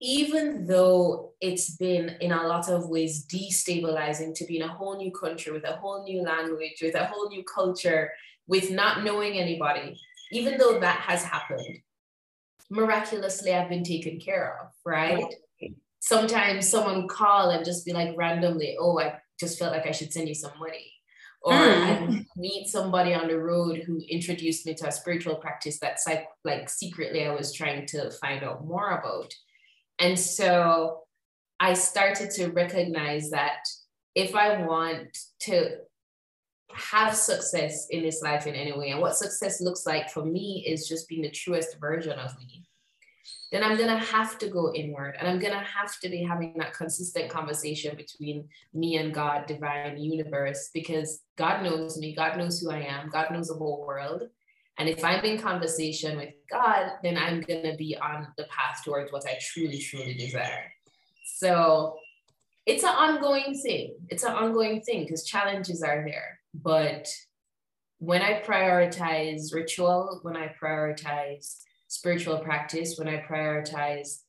even 0.00 0.66
though 0.66 1.32
it's 1.40 1.76
been 1.76 2.16
in 2.20 2.32
a 2.32 2.46
lot 2.46 2.68
of 2.68 2.88
ways 2.88 3.26
destabilizing 3.26 4.34
to 4.36 4.44
be 4.46 4.56
in 4.56 4.62
a 4.62 4.72
whole 4.72 4.96
new 4.96 5.10
country 5.10 5.52
with 5.52 5.64
a 5.64 5.76
whole 5.76 6.04
new 6.04 6.22
language, 6.22 6.78
with 6.80 6.94
a 6.94 7.06
whole 7.06 7.28
new 7.28 7.42
culture, 7.42 8.12
with 8.46 8.70
not 8.70 9.04
knowing 9.04 9.38
anybody, 9.38 9.98
even 10.30 10.56
though 10.56 10.78
that 10.78 11.00
has 11.00 11.24
happened, 11.24 11.78
miraculously 12.70 13.52
I've 13.52 13.68
been 13.68 13.84
taken 13.84 14.20
care 14.20 14.58
of, 14.62 14.68
right? 14.84 15.34
Sometimes 16.00 16.68
someone 16.68 17.08
call 17.08 17.50
and 17.50 17.64
just 17.64 17.84
be 17.84 17.92
like 17.92 18.16
randomly, 18.16 18.76
oh, 18.78 18.98
I 18.98 19.18
just 19.38 19.58
felt 19.58 19.72
like 19.72 19.86
I 19.86 19.92
should 19.92 20.12
send 20.12 20.28
you 20.28 20.34
some 20.34 20.52
money 20.58 20.92
or 21.42 21.52
mm. 21.52 22.20
I 22.20 22.26
meet 22.36 22.68
somebody 22.68 23.14
on 23.14 23.28
the 23.28 23.38
road 23.38 23.78
who 23.86 24.00
introduced 24.08 24.66
me 24.66 24.74
to 24.74 24.88
a 24.88 24.92
spiritual 24.92 25.36
practice 25.36 25.78
that's 25.78 26.06
like 26.06 26.26
like 26.44 26.68
secretly 26.68 27.26
I 27.26 27.34
was 27.34 27.52
trying 27.52 27.86
to 27.86 28.10
find 28.10 28.42
out 28.42 28.66
more 28.66 28.98
about. 28.98 29.32
And 29.98 30.18
so 30.18 31.02
I 31.60 31.74
started 31.74 32.30
to 32.32 32.48
recognize 32.48 33.30
that 33.30 33.60
if 34.14 34.34
I 34.34 34.62
want 34.64 35.16
to 35.40 35.78
have 36.72 37.14
success 37.14 37.86
in 37.90 38.02
this 38.02 38.20
life 38.22 38.46
in 38.46 38.54
any 38.54 38.76
way, 38.76 38.90
and 38.90 39.00
what 39.00 39.16
success 39.16 39.60
looks 39.60 39.86
like 39.86 40.10
for 40.10 40.24
me 40.24 40.64
is 40.66 40.88
just 40.88 41.08
being 41.08 41.22
the 41.22 41.30
truest 41.30 41.78
version 41.80 42.18
of 42.18 42.36
me 42.38 42.67
then 43.50 43.64
I'm 43.64 43.76
going 43.76 43.88
to 43.88 44.04
have 44.04 44.38
to 44.38 44.48
go 44.48 44.72
inward 44.74 45.16
and 45.18 45.26
I'm 45.26 45.38
going 45.38 45.54
to 45.54 45.58
have 45.58 45.98
to 46.00 46.08
be 46.08 46.22
having 46.22 46.54
that 46.58 46.74
consistent 46.74 47.30
conversation 47.30 47.96
between 47.96 48.48
me 48.74 48.96
and 48.96 49.12
God, 49.14 49.46
divine 49.46 49.98
universe, 49.98 50.70
because 50.74 51.20
God 51.36 51.62
knows 51.62 51.96
me, 51.96 52.14
God 52.14 52.36
knows 52.36 52.60
who 52.60 52.70
I 52.70 52.80
am, 52.80 53.08
God 53.08 53.30
knows 53.30 53.48
the 53.48 53.54
whole 53.54 53.84
world. 53.86 54.24
And 54.78 54.88
if 54.88 55.02
I'm 55.02 55.24
in 55.24 55.38
conversation 55.38 56.18
with 56.18 56.34
God, 56.50 56.92
then 57.02 57.16
I'm 57.16 57.40
going 57.40 57.64
to 57.64 57.76
be 57.76 57.96
on 57.96 58.28
the 58.36 58.44
path 58.44 58.82
towards 58.84 59.12
what 59.12 59.26
I 59.26 59.38
truly, 59.40 59.78
truly 59.78 60.14
desire. 60.14 60.70
So 61.24 61.96
it's 62.64 62.84
an 62.84 62.90
ongoing 62.90 63.58
thing. 63.58 63.96
It's 64.08 64.24
an 64.24 64.32
ongoing 64.32 64.82
thing 64.82 65.02
because 65.02 65.24
challenges 65.24 65.82
are 65.82 66.04
there. 66.06 66.38
But 66.54 67.08
when 67.98 68.22
I 68.22 68.42
prioritize 68.42 69.52
ritual, 69.52 70.20
when 70.22 70.36
I 70.36 70.54
prioritize 70.62 71.56
spiritual 71.88 72.38
practice, 72.38 72.96
when 72.98 73.08
I 73.08 73.22
prioritize 73.28 74.20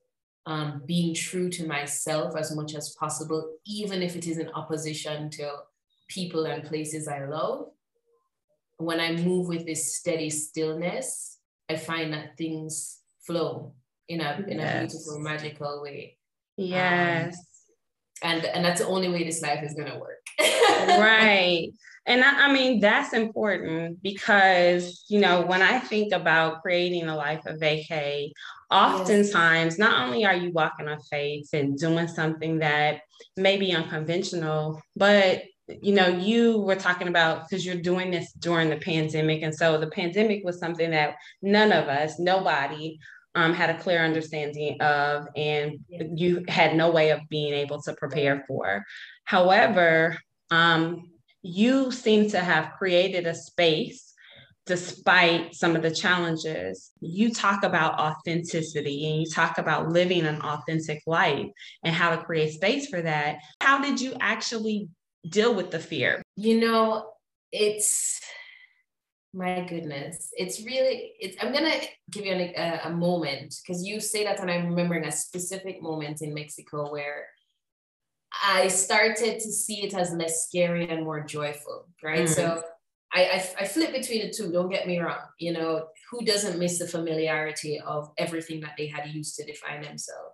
um, 0.45 0.81
being 0.85 1.13
true 1.13 1.49
to 1.49 1.67
myself 1.67 2.35
as 2.35 2.55
much 2.55 2.73
as 2.73 2.95
possible, 2.95 3.57
even 3.65 4.01
if 4.01 4.15
it 4.15 4.25
is 4.25 4.39
in 4.39 4.49
opposition 4.49 5.29
to 5.31 5.51
people 6.07 6.45
and 6.45 6.63
places 6.63 7.07
I 7.07 7.25
love, 7.25 7.67
when 8.77 8.99
I 8.99 9.11
move 9.11 9.47
with 9.47 9.65
this 9.65 9.97
steady 9.97 10.29
stillness, 10.29 11.37
I 11.69 11.75
find 11.75 12.13
that 12.13 12.37
things 12.37 12.99
flow 13.21 13.73
in 14.07 14.21
a 14.21 14.43
in 14.47 14.57
yes. 14.57 14.75
a 14.75 14.79
beautiful, 14.79 15.19
magical 15.19 15.81
way. 15.83 16.17
Yes. 16.57 17.35
Um, 17.35 17.43
and 18.23 18.45
and 18.45 18.63
that's 18.63 18.81
the 18.81 18.87
only 18.87 19.09
way 19.09 19.23
this 19.23 19.41
life 19.41 19.63
is 19.63 19.73
gonna 19.73 19.99
work. 19.99 20.19
right. 20.39 21.69
And 22.05 22.23
I, 22.23 22.47
I, 22.47 22.51
mean, 22.51 22.79
that's 22.79 23.13
important 23.13 24.01
because, 24.01 25.05
you 25.09 25.19
know, 25.19 25.41
when 25.41 25.61
I 25.61 25.77
think 25.77 26.11
about 26.11 26.63
creating 26.63 27.07
a 27.07 27.15
life 27.15 27.45
of 27.45 27.59
vacay, 27.59 28.31
oftentimes 28.71 29.73
yes. 29.73 29.77
not 29.77 30.07
only 30.07 30.25
are 30.25 30.33
you 30.33 30.51
walking 30.51 30.87
on 30.87 30.99
faith 31.01 31.49
and 31.53 31.77
doing 31.77 32.07
something 32.07 32.59
that 32.59 33.01
may 33.37 33.57
be 33.57 33.73
unconventional, 33.73 34.81
but 34.95 35.43
you 35.81 35.93
know, 35.93 36.07
you 36.07 36.59
were 36.61 36.75
talking 36.75 37.09
about 37.09 37.47
because 37.47 37.63
you're 37.63 37.75
doing 37.75 38.09
this 38.09 38.31
during 38.33 38.71
the 38.71 38.77
pandemic. 38.77 39.43
And 39.43 39.53
so 39.53 39.77
the 39.77 39.91
pandemic 39.91 40.43
was 40.43 40.57
something 40.57 40.89
that 40.91 41.15
none 41.43 41.71
of 41.71 41.87
us, 41.89 42.17
nobody 42.17 42.97
um, 43.39 43.53
had 43.53 43.69
a 43.69 43.79
clear 43.79 44.03
understanding 44.03 44.79
of 44.81 45.27
and 45.35 45.79
yeah. 45.87 46.03
you 46.13 46.43
had 46.47 46.75
no 46.75 46.91
way 46.91 47.11
of 47.11 47.21
being 47.29 47.53
able 47.53 47.81
to 47.83 47.93
prepare 47.93 48.43
for. 48.47 48.83
However, 49.23 50.17
um, 50.51 51.09
you 51.41 51.91
seem 51.91 52.29
to 52.31 52.39
have 52.39 52.73
created 52.77 53.25
a 53.25 53.33
space 53.33 54.13
despite 54.65 55.55
some 55.55 55.75
of 55.75 55.81
the 55.81 55.89
challenges. 55.89 56.91
You 56.99 57.33
talk 57.33 57.63
about 57.63 57.97
authenticity 57.97 59.09
and 59.09 59.21
you 59.21 59.25
talk 59.25 59.57
about 59.57 59.89
living 59.89 60.25
an 60.25 60.41
authentic 60.41 61.01
life 61.07 61.47
and 61.83 61.95
how 61.95 62.15
to 62.15 62.21
create 62.21 62.53
space 62.53 62.87
for 62.87 63.01
that. 63.01 63.37
How 63.61 63.81
did 63.81 64.01
you 64.01 64.15
actually 64.19 64.89
deal 65.27 65.55
with 65.55 65.71
the 65.71 65.79
fear? 65.79 66.21
You 66.35 66.59
know, 66.59 67.09
it's 67.51 68.19
my 69.33 69.65
goodness. 69.67 70.31
It's 70.37 70.63
really 70.65 71.13
it's 71.19 71.37
i'm 71.41 71.53
gonna 71.53 71.75
give 72.09 72.25
you 72.25 72.33
an, 72.33 72.53
a, 72.55 72.81
a 72.85 72.89
moment 72.89 73.55
because 73.61 73.85
you 73.85 73.99
say 73.99 74.23
that 74.23 74.39
and 74.39 74.49
i'm 74.49 74.67
remembering 74.67 75.05
a 75.05 75.11
specific 75.11 75.81
moment 75.81 76.21
in 76.21 76.33
mexico 76.33 76.91
where 76.91 77.27
i 78.43 78.67
started 78.67 79.39
to 79.39 79.51
see 79.51 79.85
it 79.85 79.93
as 79.93 80.11
less 80.13 80.47
scary 80.47 80.89
and 80.89 81.03
more 81.03 81.21
joyful 81.21 81.87
right? 82.03 82.27
Mm. 82.27 82.29
so 82.29 82.63
I, 83.11 83.23
I, 83.23 83.49
I 83.61 83.65
flip 83.65 83.91
between 83.91 84.21
the 84.21 84.33
two 84.33 84.51
don't 84.51 84.69
get 84.69 84.87
me 84.87 84.99
wrong 84.99 85.25
you 85.39 85.53
know 85.53 85.87
who 86.09 86.25
doesn't 86.25 86.59
miss 86.59 86.79
the 86.79 86.87
familiarity 86.87 87.79
of 87.79 88.11
everything 88.17 88.61
that 88.61 88.73
they 88.77 88.87
had 88.87 89.09
used 89.09 89.35
to 89.35 89.45
define 89.45 89.81
themselves? 89.81 90.33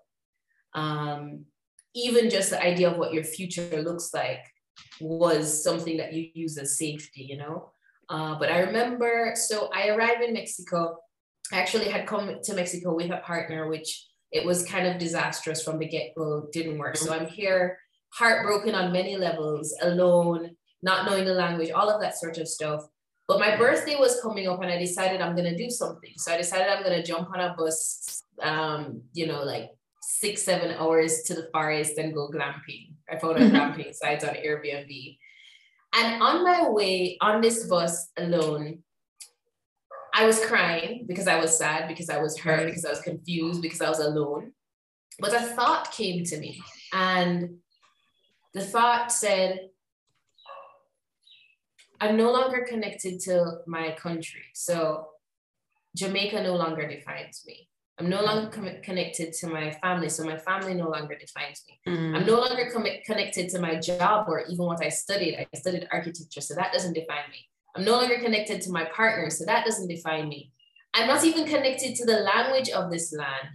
Um, 0.73 1.45
even 1.93 2.29
just 2.29 2.49
the 2.49 2.61
idea 2.61 2.89
of 2.89 2.97
what 2.97 3.13
your 3.13 3.23
future 3.23 3.81
looks 3.81 4.13
like 4.13 4.45
was 4.99 5.63
something 5.63 5.97
that 5.97 6.13
you 6.13 6.29
use 6.33 6.57
as 6.57 6.77
safety 6.77 7.25
you 7.29 7.37
know 7.37 7.71
uh, 8.09 8.37
but 8.39 8.51
I 8.51 8.59
remember, 8.59 9.33
so 9.35 9.69
I 9.73 9.89
arrived 9.89 10.23
in 10.23 10.33
Mexico. 10.33 10.97
I 11.51 11.57
actually 11.57 11.89
had 11.89 12.07
come 12.07 12.39
to 12.43 12.53
Mexico 12.53 12.95
with 12.95 13.11
a 13.11 13.17
partner, 13.17 13.69
which 13.69 14.05
it 14.31 14.45
was 14.45 14.65
kind 14.65 14.87
of 14.87 14.97
disastrous 14.97 15.63
from 15.63 15.79
the 15.79 15.87
get 15.87 16.15
go, 16.15 16.47
didn't 16.51 16.77
work. 16.77 16.97
So 16.97 17.13
I'm 17.13 17.27
here 17.27 17.77
heartbroken 18.15 18.75
on 18.75 18.93
many 18.93 19.17
levels, 19.17 19.75
alone, 19.81 20.55
not 20.81 21.05
knowing 21.05 21.25
the 21.25 21.33
language, 21.33 21.71
all 21.71 21.89
of 21.89 22.01
that 22.01 22.17
sort 22.17 22.37
of 22.37 22.47
stuff. 22.47 22.83
But 23.27 23.39
my 23.39 23.57
birthday 23.57 23.95
was 23.95 24.21
coming 24.21 24.47
up 24.47 24.61
and 24.61 24.71
I 24.71 24.77
decided 24.77 25.19
I'm 25.19 25.35
going 25.35 25.51
to 25.51 25.57
do 25.57 25.69
something. 25.69 26.13
So 26.17 26.31
I 26.31 26.37
decided 26.37 26.67
I'm 26.67 26.83
going 26.83 27.01
to 27.01 27.05
jump 27.05 27.29
on 27.29 27.39
a 27.39 27.55
bus, 27.57 28.23
um, 28.41 29.01
you 29.13 29.27
know, 29.27 29.43
like 29.43 29.71
six, 30.01 30.43
seven 30.43 30.75
hours 30.75 31.23
to 31.23 31.33
the 31.33 31.49
forest 31.51 31.97
and 31.97 32.13
go 32.13 32.29
glamping. 32.29 32.93
I 33.09 33.17
found 33.17 33.37
a 33.37 33.49
glamping 33.49 33.93
site 33.93 34.23
on 34.23 34.35
Airbnb. 34.35 35.17
And 35.97 36.21
on 36.21 36.43
my 36.43 36.69
way 36.69 37.17
on 37.21 37.41
this 37.41 37.67
bus 37.67 38.09
alone, 38.17 38.83
I 40.13 40.25
was 40.25 40.45
crying 40.45 41.05
because 41.07 41.27
I 41.27 41.39
was 41.39 41.57
sad, 41.57 41.87
because 41.87 42.09
I 42.09 42.21
was 42.21 42.37
hurt, 42.37 42.65
because 42.65 42.85
I 42.85 42.89
was 42.89 43.01
confused, 43.01 43.61
because 43.61 43.81
I 43.81 43.89
was 43.89 43.99
alone. 43.99 44.51
But 45.19 45.33
a 45.33 45.39
thought 45.39 45.91
came 45.91 46.25
to 46.25 46.37
me, 46.37 46.61
and 46.91 47.57
the 48.53 48.61
thought 48.61 49.11
said, 49.11 49.69
I'm 52.01 52.17
no 52.17 52.31
longer 52.31 52.65
connected 52.67 53.21
to 53.21 53.59
my 53.65 53.91
country. 53.91 54.43
So 54.53 55.07
Jamaica 55.95 56.43
no 56.43 56.55
longer 56.55 56.87
defines 56.87 57.43
me. 57.45 57.69
I'm 57.97 58.09
no 58.09 58.21
longer 58.21 58.49
com- 58.49 58.81
connected 58.83 59.31
to 59.33 59.47
my 59.47 59.71
family, 59.71 60.09
so 60.09 60.25
my 60.25 60.37
family 60.37 60.73
no 60.73 60.89
longer 60.89 61.15
defines 61.17 61.63
me. 61.67 61.79
Mm. 61.87 62.15
I'm 62.15 62.25
no 62.25 62.39
longer 62.41 62.69
com- 62.71 62.85
connected 63.05 63.49
to 63.49 63.59
my 63.59 63.75
job 63.79 64.27
or 64.27 64.43
even 64.49 64.65
what 64.65 64.83
I 64.83 64.89
studied. 64.89 65.37
I 65.37 65.57
studied 65.57 65.87
architecture, 65.91 66.41
so 66.41 66.55
that 66.55 66.73
doesn't 66.73 66.93
define 66.93 67.29
me. 67.31 67.47
I'm 67.75 67.85
no 67.85 67.93
longer 67.93 68.19
connected 68.19 68.61
to 68.63 68.71
my 68.71 68.85
partner, 68.85 69.29
so 69.29 69.45
that 69.45 69.65
doesn't 69.65 69.87
define 69.87 70.27
me. 70.27 70.51
I'm 70.93 71.07
not 71.07 71.23
even 71.23 71.45
connected 71.45 71.95
to 71.95 72.05
the 72.05 72.19
language 72.19 72.69
of 72.69 72.91
this 72.91 73.13
land. 73.13 73.49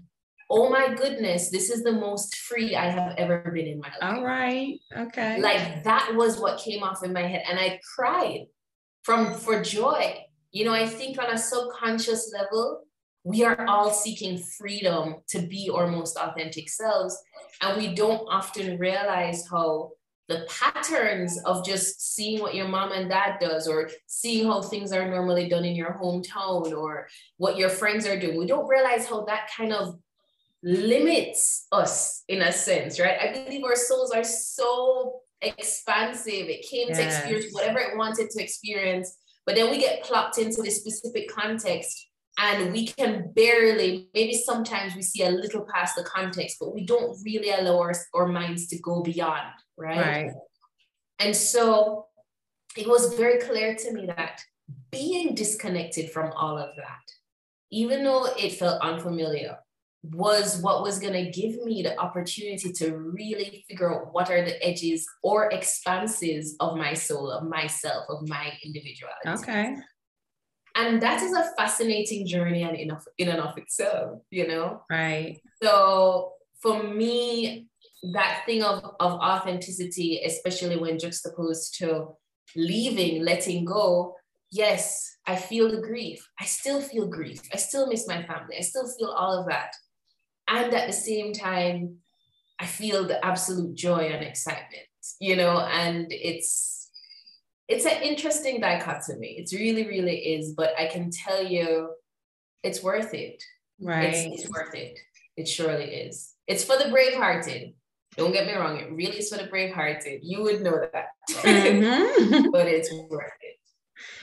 Oh 0.51 0.69
my 0.69 0.95
goodness, 0.95 1.51
this 1.51 1.71
is 1.71 1.83
the 1.83 1.93
most 1.93 2.37
free 2.37 2.75
I 2.75 2.91
have 2.91 3.15
ever 3.17 3.51
been 3.55 3.67
in 3.67 3.79
my 3.79 3.89
life. 4.01 4.17
All 4.17 4.25
right. 4.25 4.79
Okay. 4.97 5.41
Like 5.41 5.85
that 5.85 6.13
was 6.15 6.39
what 6.39 6.59
came 6.59 6.83
off 6.83 7.05
in 7.05 7.13
my 7.13 7.23
head. 7.23 7.45
And 7.49 7.59
I 7.59 7.81
cried 7.97 8.47
from 9.03 9.33
for 9.33 9.63
joy. 9.63 10.25
You 10.51 10.65
know, 10.65 10.75
I 10.75 10.87
think 10.87 11.19
on 11.23 11.33
a 11.33 11.39
subconscious 11.39 12.33
level, 12.35 12.83
we 13.25 13.45
are 13.45 13.67
all 13.67 13.91
seeking 13.91 14.39
freedom 14.39 15.17
to 15.29 15.41
be 15.41 15.71
our 15.73 15.87
most 15.87 16.17
authentic 16.17 16.69
selves. 16.69 17.19
And 17.61 17.77
we 17.77 17.95
don't 17.95 18.27
often 18.29 18.79
realize 18.79 19.45
how 19.51 19.93
the 20.31 20.47
patterns 20.49 21.39
of 21.45 21.65
just 21.65 22.15
seeing 22.15 22.41
what 22.41 22.55
your 22.55 22.69
mom 22.69 22.93
and 22.93 23.11
dad 23.11 23.39
does 23.41 23.67
or 23.67 23.91
seeing 24.07 24.47
how 24.47 24.63
things 24.63 24.93
are 24.93 25.11
normally 25.11 25.49
done 25.49 25.65
in 25.65 25.75
your 25.75 25.99
hometown 26.01 26.73
or 26.73 27.09
what 27.37 27.57
your 27.57 27.69
friends 27.69 28.07
are 28.07 28.19
doing 28.19 28.39
we 28.39 28.47
don't 28.47 28.69
realize 28.69 29.09
how 29.09 29.25
that 29.25 29.51
kind 29.57 29.73
of 29.73 29.99
limits 30.63 31.67
us 31.73 32.23
in 32.29 32.43
a 32.43 32.53
sense 32.53 33.01
right 33.01 33.19
i 33.21 33.45
believe 33.45 33.65
our 33.65 33.75
souls 33.75 34.13
are 34.13 34.23
so 34.23 35.21
expansive 35.43 36.47
it 36.49 36.65
came 36.65 36.89
yes. 36.89 36.99
to 36.99 37.05
experience 37.05 37.53
whatever 37.53 37.81
it 37.81 37.97
wanted 37.97 38.31
to 38.31 38.41
experience 38.41 39.19
but 39.47 39.57
then 39.57 39.69
we 39.69 39.79
get 39.79 40.05
plopped 40.05 40.39
into 40.39 40.63
this 40.63 40.77
specific 40.77 41.29
context 41.29 42.10
and 42.39 42.73
we 42.73 42.87
can 42.87 43.33
barely 43.35 44.09
maybe 44.15 44.35
sometimes 44.35 44.95
we 44.95 45.03
see 45.03 45.23
a 45.23 45.31
little 45.31 45.67
past 45.73 45.97
the 45.97 46.05
context 46.05 46.57
but 46.61 46.75
we 46.75 46.85
don't 46.85 47.17
really 47.25 47.51
allow 47.51 47.79
our, 47.79 47.93
our 48.15 48.27
minds 48.27 48.67
to 48.69 48.79
go 48.79 49.03
beyond 49.03 49.49
right? 49.77 49.99
right. 49.99 50.31
And 51.19 51.35
so 51.37 52.07
it 52.77 52.87
was 52.87 53.15
very 53.15 53.39
clear 53.41 53.75
to 53.75 53.93
me 53.93 54.07
that 54.07 54.41
being 54.91 55.35
disconnected 55.35 56.11
from 56.11 56.33
all 56.33 56.57
of 56.57 56.75
that 56.77 57.05
even 57.71 58.05
though 58.05 58.27
it 58.39 58.53
felt 58.53 58.81
unfamiliar 58.83 59.59
was 60.03 60.63
what 60.63 60.83
was 60.83 60.99
going 60.99 61.13
to 61.13 61.31
give 61.31 61.63
me 61.63 61.83
the 61.83 61.99
opportunity 61.99 62.73
to 62.73 62.97
really 62.97 63.65
figure 63.69 63.95
out 63.95 64.15
what 64.15 64.31
are 64.31 64.43
the 64.43 64.67
edges 64.67 65.07
or 65.23 65.53
expanses 65.53 66.57
of 66.59 66.77
my 66.77 66.95
soul 66.95 67.31
of 67.31 67.47
myself 67.47 68.07
of 68.09 68.27
my 68.27 68.51
individuality. 68.65 69.29
Okay 69.29 69.77
and 70.75 71.01
that 71.03 71.23
is 71.23 71.33
a 71.33 71.51
fascinating 71.57 72.27
journey 72.27 72.63
and 72.63 72.77
in, 72.77 72.91
in 73.19 73.29
and 73.29 73.41
of 73.41 73.57
itself 73.59 74.21
you 74.31 74.47
know? 74.47 74.83
Right. 74.91 75.41
So 75.63 76.33
for 76.63 76.83
me 76.83 77.67
that 78.13 78.43
thing 78.47 78.63
of, 78.63 78.83
of 78.99 79.13
authenticity 79.13 80.23
especially 80.25 80.77
when 80.77 80.99
juxtaposed 80.99 81.77
to 81.79 82.09
leaving 82.57 83.23
letting 83.23 83.65
go 83.65 84.17
yes 84.51 85.17
i 85.27 85.37
feel 85.37 85.71
the 85.71 85.81
grief. 85.81 86.27
I 86.41 86.47
still 86.47 86.81
feel 86.81 87.07
grief. 87.07 87.43
I 87.53 87.57
still 87.57 87.87
miss 87.87 88.09
my 88.09 88.23
family. 88.23 88.57
I 88.59 88.63
still 88.63 88.89
feel 88.99 89.11
all 89.11 89.41
of 89.41 89.49
that. 89.49 89.73
And 90.49 90.73
at 90.75 90.87
the 90.87 90.93
same 90.93 91.33
time 91.33 91.97
i 92.59 92.67
feel 92.67 93.07
the 93.07 93.25
absolute 93.25 93.75
joy 93.75 94.11
and 94.13 94.25
excitement 94.25 94.87
you 95.19 95.37
know? 95.37 95.61
And 95.61 96.07
it's 96.11 96.80
it's 97.71 97.87
an 97.87 98.03
interesting 98.03 98.61
dichotomy. 98.61 99.39
It 99.39 99.51
really, 99.53 99.87
really 99.87 100.17
is. 100.35 100.53
But 100.53 100.73
I 100.79 100.87
can 100.87 101.11
tell 101.11 101.45
you, 101.45 101.91
it's 102.63 102.83
worth 102.83 103.15
it. 103.15 103.43
Right. 103.81 104.13
It's, 104.13 104.43
it's 104.43 104.51
worth 104.51 104.75
it. 104.75 104.99
It 105.37 105.49
surely 105.49 105.85
is. 105.85 106.35
It's 106.47 106.65
for 106.65 106.77
the 106.77 106.91
brave-hearted. 106.91 107.73
Don't 108.17 108.33
get 108.33 108.47
me 108.47 108.55
wrong. 108.55 108.79
It 108.79 108.91
really 108.93 109.19
is 109.19 109.31
for 109.31 109.39
the 109.39 109.49
brave-hearted. 109.49 110.21
You 110.23 110.43
would 110.43 110.63
know 110.63 110.85
that. 110.93 111.07
Mm-hmm. 111.31 112.51
but 112.53 112.67
it's 112.67 112.93
worth 112.93 113.33
it. 113.41 113.57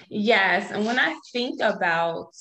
Yes. 0.10 0.72
And 0.72 0.86
when 0.86 1.00
I 1.00 1.18
think 1.32 1.62
about 1.62 2.34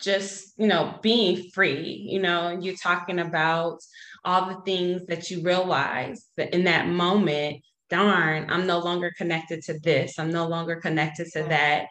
just, 0.00 0.58
you 0.58 0.66
know, 0.66 0.98
being 1.02 1.50
free, 1.50 2.08
you 2.10 2.20
know, 2.20 2.58
you're 2.60 2.74
talking 2.74 3.20
about 3.20 3.78
all 4.24 4.48
the 4.48 4.60
things 4.62 5.06
that 5.06 5.30
you 5.30 5.42
realize 5.42 6.26
that 6.36 6.52
in 6.52 6.64
that 6.64 6.88
moment 6.88 7.62
darn, 7.92 8.50
I'm 8.50 8.66
no 8.66 8.78
longer 8.78 9.12
connected 9.16 9.62
to 9.64 9.78
this. 9.78 10.18
I'm 10.18 10.32
no 10.32 10.48
longer 10.48 10.76
connected 10.76 11.28
to 11.34 11.42
that. 11.44 11.86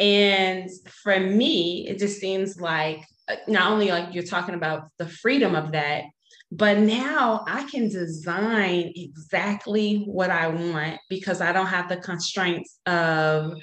And 0.00 0.68
for 1.04 1.18
me, 1.20 1.86
it 1.88 2.00
just 2.00 2.18
seems 2.18 2.60
like 2.60 3.04
uh, 3.28 3.36
not 3.46 3.70
only 3.70 3.88
like 3.88 4.12
you're 4.12 4.24
talking 4.24 4.56
about 4.56 4.88
the 4.98 5.08
freedom 5.08 5.54
of 5.54 5.72
that, 5.72 6.02
but 6.50 6.78
now 6.78 7.44
I 7.46 7.64
can 7.70 7.88
design 7.88 8.92
exactly 8.96 10.04
what 10.06 10.30
I 10.30 10.48
want 10.48 10.98
because 11.08 11.40
I 11.40 11.52
don't 11.52 11.66
have 11.66 11.88
the 11.88 11.98
constraints 11.98 12.78
of 12.86 13.54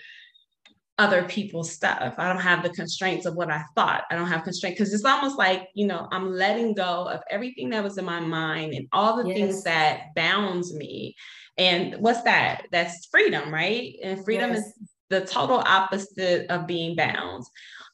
other 1.01 1.23
people's 1.23 1.71
stuff. 1.71 2.13
I 2.17 2.31
don't 2.31 2.41
have 2.41 2.61
the 2.61 2.69
constraints 2.69 3.25
of 3.25 3.35
what 3.35 3.49
I 3.49 3.63
thought. 3.75 4.03
I 4.11 4.15
don't 4.15 4.27
have 4.27 4.43
constraints 4.43 4.79
because 4.79 4.93
it's 4.93 5.03
almost 5.03 5.37
like, 5.37 5.67
you 5.73 5.87
know, 5.87 6.07
I'm 6.11 6.31
letting 6.31 6.75
go 6.75 7.07
of 7.09 7.21
everything 7.29 7.71
that 7.71 7.83
was 7.83 7.97
in 7.97 8.05
my 8.05 8.19
mind 8.19 8.73
and 8.73 8.87
all 8.91 9.17
the 9.17 9.27
yes. 9.27 9.37
things 9.37 9.63
that 9.63 10.13
bounds 10.15 10.73
me 10.73 11.15
and 11.57 11.95
what's 11.95 12.23
that? 12.23 12.67
That's 12.71 13.07
freedom, 13.07 13.53
right? 13.53 13.95
And 14.03 14.23
freedom 14.23 14.51
yes. 14.51 14.59
is 14.59 14.73
the 15.09 15.21
total 15.21 15.57
opposite 15.57 16.49
of 16.49 16.67
being 16.67 16.95
bound. 16.95 17.43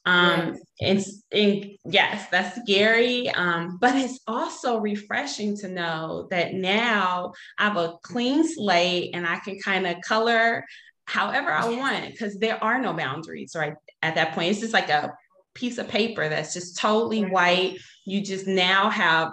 Um, 0.06 0.56
yes. 0.80 1.20
and, 1.32 1.42
and 1.42 1.70
yes, 1.84 2.26
that's 2.30 2.60
scary. 2.62 3.28
Um, 3.30 3.78
but 3.80 3.94
it's 3.96 4.20
also 4.26 4.78
refreshing 4.78 5.56
to 5.58 5.68
know 5.68 6.28
that 6.30 6.54
now 6.54 7.32
I 7.58 7.64
have 7.64 7.76
a 7.76 7.96
clean 8.02 8.46
slate 8.46 9.10
and 9.14 9.26
I 9.26 9.38
can 9.40 9.58
kind 9.60 9.86
of 9.86 10.00
color 10.02 10.64
however 11.08 11.50
I 11.50 11.66
want 11.70 12.10
because 12.10 12.36
there 12.36 12.62
are 12.62 12.78
no 12.78 12.92
boundaries 12.92 13.52
right 13.56 13.72
at 14.02 14.14
that 14.16 14.34
point. 14.34 14.50
It's 14.50 14.60
just 14.60 14.74
like 14.74 14.90
a 14.90 15.14
piece 15.54 15.78
of 15.78 15.88
paper 15.88 16.28
that's 16.28 16.52
just 16.52 16.78
totally 16.78 17.24
white. 17.24 17.78
You 18.04 18.20
just 18.20 18.46
now 18.46 18.90
have 18.90 19.30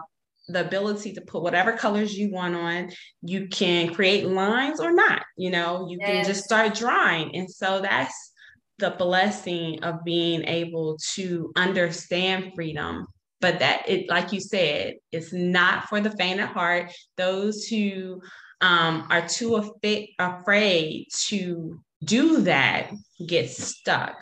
the 0.48 0.65
ability 0.65 1.13
to 1.13 1.22
put 1.22 1.44
whatever 1.44 1.74
colors 1.74 2.17
you 2.17 2.32
want 2.32 2.55
on. 2.55 2.91
You 3.22 3.48
can 3.48 3.94
create 3.94 4.25
lines 4.25 4.79
or 4.79 4.94
not, 4.94 5.24
you 5.38 5.50
know, 5.50 5.88
you 5.89 5.98
yes. 6.00 6.10
can 6.10 6.25
just 6.25 6.46
start 6.46 6.75
drawing. 6.75 7.36
And 7.36 7.51
so 7.51 7.82
that's 7.82 8.32
the 8.77 8.91
blessing 8.91 9.84
of 9.84 10.05
being 10.05 10.46
able 10.46 10.98
to 11.15 11.51
understand 11.58 12.53
freedom. 12.55 13.05
But 13.41 13.60
that 13.60 13.89
it, 13.89 14.10
like 14.10 14.32
you 14.32 14.39
said, 14.39 14.96
it's 15.12 15.34
not 15.34 15.89
for 15.89 16.00
the 16.00 16.12
faint 16.12 16.39
of 16.39 16.50
heart. 16.50 16.91
Those 17.17 17.65
who 17.65 18.22
um, 18.62 19.07
are 19.09 19.27
too 19.27 19.55
af- 19.55 20.07
afraid 20.19 21.07
to 21.27 21.79
do 22.03 22.41
that 22.41 22.91
get 23.25 23.50
stuck. 23.50 24.15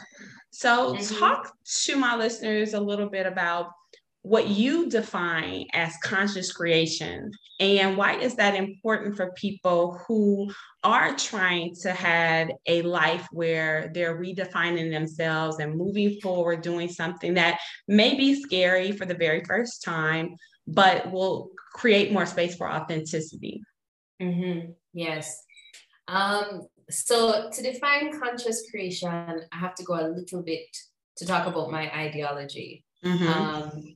So, 0.52 0.94
mm-hmm. 0.94 1.20
talk 1.20 1.52
to 1.84 1.96
my 1.96 2.16
listeners 2.16 2.74
a 2.74 2.80
little 2.80 3.10
bit 3.10 3.26
about 3.26 3.72
what 4.24 4.48
you 4.48 4.90
define 4.90 5.66
as 5.74 5.94
conscious 6.02 6.54
creation 6.54 7.30
and 7.60 7.98
why 7.98 8.16
is 8.16 8.36
that 8.36 8.56
important 8.56 9.18
for 9.18 9.34
people 9.34 10.00
who 10.08 10.50
are 10.82 11.14
trying 11.16 11.76
to 11.82 11.92
have 11.92 12.50
a 12.68 12.82
life 12.84 13.28
where 13.34 13.92
they're 13.94 14.18
redefining 14.18 14.90
themselves 14.90 15.60
and 15.60 15.76
moving 15.76 16.20
forward 16.22 16.62
doing 16.62 16.88
something 16.88 17.34
that 17.34 17.60
may 17.90 18.16
be 18.16 18.42
scary 18.42 18.94
for 18.94 19.06
the 19.06 19.14
very 19.14 19.44
first 19.44 19.84
time 19.84 20.36
but 20.68 21.12
will 21.12 21.50
create 21.74 22.14
more 22.14 22.26
space 22.26 22.56
for 22.56 22.72
authenticity 22.72 23.62
mm-hmm. 24.24 24.72
yes 24.94 25.44
um, 26.08 26.62
so 26.90 27.50
to 27.52 27.62
define 27.62 28.20
conscious 28.20 28.70
creation 28.70 29.10
i 29.52 29.58
have 29.58 29.76
to 29.76 29.84
go 29.84 29.94
a 29.94 30.08
little 30.08 30.42
bit 30.42 30.68
to 31.18 31.26
talk 31.26 31.48
about 31.48 31.72
my 31.72 31.92
ideology 31.96 32.84
mm-hmm. 33.04 33.28
um, 33.28 33.96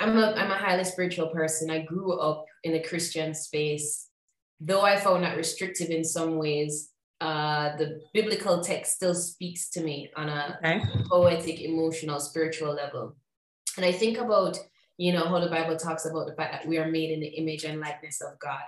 I'm 0.00 0.18
a 0.18 0.32
I'm 0.32 0.50
a 0.50 0.56
highly 0.56 0.84
spiritual 0.84 1.28
person. 1.28 1.70
I 1.70 1.82
grew 1.82 2.18
up 2.18 2.46
in 2.62 2.74
a 2.74 2.82
Christian 2.82 3.34
space. 3.34 4.08
Though 4.60 4.82
I 4.82 4.96
found 4.96 5.24
that 5.24 5.36
restrictive 5.36 5.90
in 5.90 6.04
some 6.04 6.36
ways, 6.36 6.90
uh, 7.20 7.76
the 7.76 8.00
biblical 8.12 8.60
text 8.62 8.96
still 8.96 9.14
speaks 9.14 9.70
to 9.70 9.82
me 9.82 10.10
on 10.16 10.28
a 10.28 10.58
okay. 10.64 10.82
poetic, 11.08 11.60
emotional, 11.60 12.20
spiritual 12.20 12.74
level. 12.74 13.16
And 13.76 13.84
I 13.84 13.92
think 13.92 14.18
about, 14.18 14.58
you 14.96 15.12
know, 15.12 15.26
how 15.26 15.40
the 15.40 15.50
Bible 15.50 15.76
talks 15.76 16.06
about 16.06 16.26
the 16.26 16.34
fact 16.34 16.52
that 16.52 16.68
we 16.68 16.78
are 16.78 16.90
made 16.90 17.10
in 17.10 17.20
the 17.20 17.26
image 17.26 17.64
and 17.64 17.80
likeness 17.80 18.20
of 18.20 18.38
God. 18.38 18.62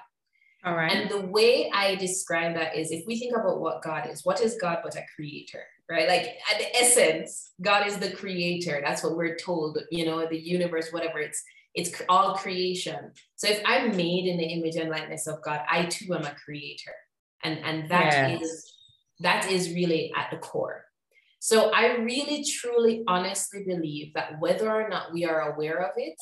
All 0.64 0.75
right. 0.75 0.90
And 0.90 1.10
the 1.10 1.20
way 1.20 1.70
I 1.72 1.94
describe 1.94 2.54
that 2.54 2.76
is 2.76 2.90
if 2.90 3.04
we 3.06 3.18
think 3.18 3.36
about 3.36 3.60
what 3.60 3.82
God 3.82 4.08
is, 4.10 4.25
what 4.25 4.40
is 4.40 4.56
God 4.60 4.78
but 4.82 4.96
a 4.96 5.02
creator? 5.14 5.62
right? 5.90 6.08
Like 6.08 6.38
at 6.52 6.58
the 6.58 6.76
essence, 6.76 7.52
God 7.60 7.86
is 7.86 7.98
the 7.98 8.10
creator. 8.10 8.80
That's 8.84 9.02
what 9.02 9.16
we're 9.16 9.36
told, 9.36 9.78
you 9.90 10.04
know, 10.06 10.26
the 10.26 10.38
universe, 10.38 10.92
whatever 10.92 11.18
it's 11.18 11.42
it's 11.75 11.92
all 12.08 12.34
creation. 12.36 13.12
So 13.36 13.48
if 13.48 13.60
I'm 13.66 13.94
made 13.94 14.26
in 14.26 14.38
the 14.38 14.46
image 14.46 14.76
and 14.76 14.88
likeness 14.88 15.26
of 15.26 15.42
God, 15.42 15.60
I 15.68 15.84
too 15.84 16.14
am 16.14 16.25
a 16.25 16.34
creator. 16.44 16.94
And 17.44 17.58
and 17.58 17.90
that 17.90 18.30
yes. 18.30 18.42
is 18.42 18.72
that 19.20 19.50
is 19.50 19.70
really 19.70 20.12
at 20.16 20.30
the 20.30 20.38
core. 20.38 20.84
So 21.38 21.70
I 21.72 21.96
really 21.96 22.44
truly 22.44 23.04
honestly 23.06 23.64
believe 23.66 24.14
that 24.14 24.40
whether 24.40 24.72
or 24.72 24.88
not 24.88 25.12
we 25.12 25.25
are 25.26 25.52
aware 25.52 25.84
of 25.84 25.92
it, 25.96 26.16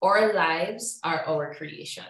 our 0.00 0.32
lives 0.32 1.00
are 1.04 1.22
our 1.26 1.54
creation. 1.54 2.04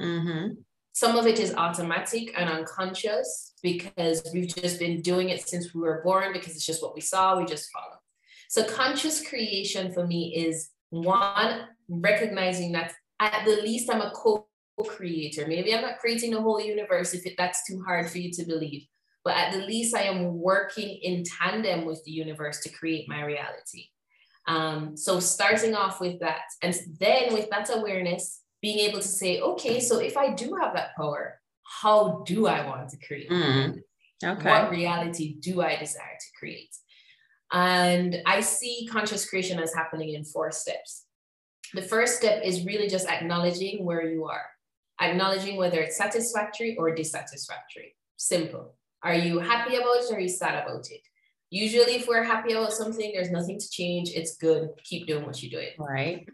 Mm-hmm. 0.00 0.54
Some 0.94 1.16
of 1.16 1.26
it 1.26 1.40
is 1.40 1.52
automatic 1.56 2.32
and 2.38 2.48
unconscious 2.48 3.54
because 3.64 4.22
we've 4.32 4.54
just 4.54 4.78
been 4.78 5.02
doing 5.02 5.30
it 5.30 5.46
since 5.46 5.74
we 5.74 5.80
were 5.80 6.02
born 6.04 6.32
because 6.32 6.54
it's 6.54 6.64
just 6.64 6.84
what 6.84 6.94
we 6.94 7.00
saw, 7.00 7.36
we 7.36 7.44
just 7.44 7.68
follow. 7.72 7.96
So, 8.48 8.62
conscious 8.62 9.26
creation 9.26 9.92
for 9.92 10.06
me 10.06 10.32
is 10.36 10.70
one, 10.90 11.66
recognizing 11.88 12.70
that 12.72 12.92
at 13.18 13.44
the 13.44 13.56
least 13.62 13.90
I'm 13.92 14.02
a 14.02 14.12
co 14.12 14.46
creator. 14.86 15.48
Maybe 15.48 15.74
I'm 15.74 15.82
not 15.82 15.98
creating 15.98 16.30
the 16.30 16.40
whole 16.40 16.60
universe 16.60 17.12
if 17.12 17.26
it, 17.26 17.34
that's 17.36 17.66
too 17.66 17.82
hard 17.84 18.08
for 18.08 18.18
you 18.18 18.30
to 18.30 18.44
believe, 18.44 18.86
but 19.24 19.36
at 19.36 19.52
the 19.52 19.66
least 19.66 19.96
I 19.96 20.02
am 20.02 20.38
working 20.38 21.00
in 21.02 21.24
tandem 21.24 21.86
with 21.86 22.04
the 22.04 22.12
universe 22.12 22.60
to 22.60 22.68
create 22.68 23.08
my 23.08 23.24
reality. 23.24 23.86
Um, 24.46 24.96
so, 24.96 25.18
starting 25.18 25.74
off 25.74 26.00
with 26.00 26.20
that, 26.20 26.42
and 26.62 26.72
then 27.00 27.34
with 27.34 27.50
that 27.50 27.68
awareness, 27.76 28.43
being 28.64 28.78
able 28.78 28.98
to 28.98 29.06
say, 29.06 29.42
okay, 29.42 29.78
so 29.78 29.98
if 29.98 30.16
I 30.16 30.32
do 30.32 30.56
have 30.58 30.72
that 30.72 30.96
power, 30.96 31.38
how 31.82 32.24
do 32.26 32.46
I 32.46 32.66
want 32.66 32.88
to 32.88 32.96
create? 33.06 33.28
Mm, 33.28 33.80
okay. 34.24 34.50
What 34.50 34.70
reality 34.70 35.36
do 35.38 35.60
I 35.60 35.76
desire 35.76 36.16
to 36.18 36.30
create? 36.38 36.74
And 37.52 38.22
I 38.24 38.40
see 38.40 38.88
conscious 38.90 39.28
creation 39.28 39.58
as 39.60 39.74
happening 39.74 40.14
in 40.14 40.24
four 40.24 40.50
steps. 40.50 41.04
The 41.74 41.82
first 41.82 42.16
step 42.16 42.42
is 42.42 42.64
really 42.64 42.88
just 42.88 43.06
acknowledging 43.06 43.84
where 43.84 44.04
you 44.10 44.24
are, 44.24 44.46
acknowledging 44.98 45.56
whether 45.56 45.80
it's 45.80 45.98
satisfactory 45.98 46.74
or 46.78 46.94
dissatisfactory. 46.94 47.94
Simple. 48.16 48.76
Are 49.02 49.14
you 49.14 49.40
happy 49.40 49.76
about 49.76 49.98
it 49.98 50.10
or 50.10 50.16
are 50.16 50.20
you 50.20 50.30
sad 50.30 50.64
about 50.64 50.86
it? 50.90 51.02
Usually, 51.50 51.96
if 51.96 52.08
we're 52.08 52.22
happy 52.22 52.54
about 52.54 52.72
something, 52.72 53.12
there's 53.12 53.30
nothing 53.30 53.58
to 53.60 53.68
change. 53.68 54.08
It's 54.14 54.38
good. 54.38 54.70
Keep 54.84 55.06
doing 55.06 55.26
what 55.26 55.42
you're 55.42 55.60
doing. 55.60 55.74
Right 55.78 56.26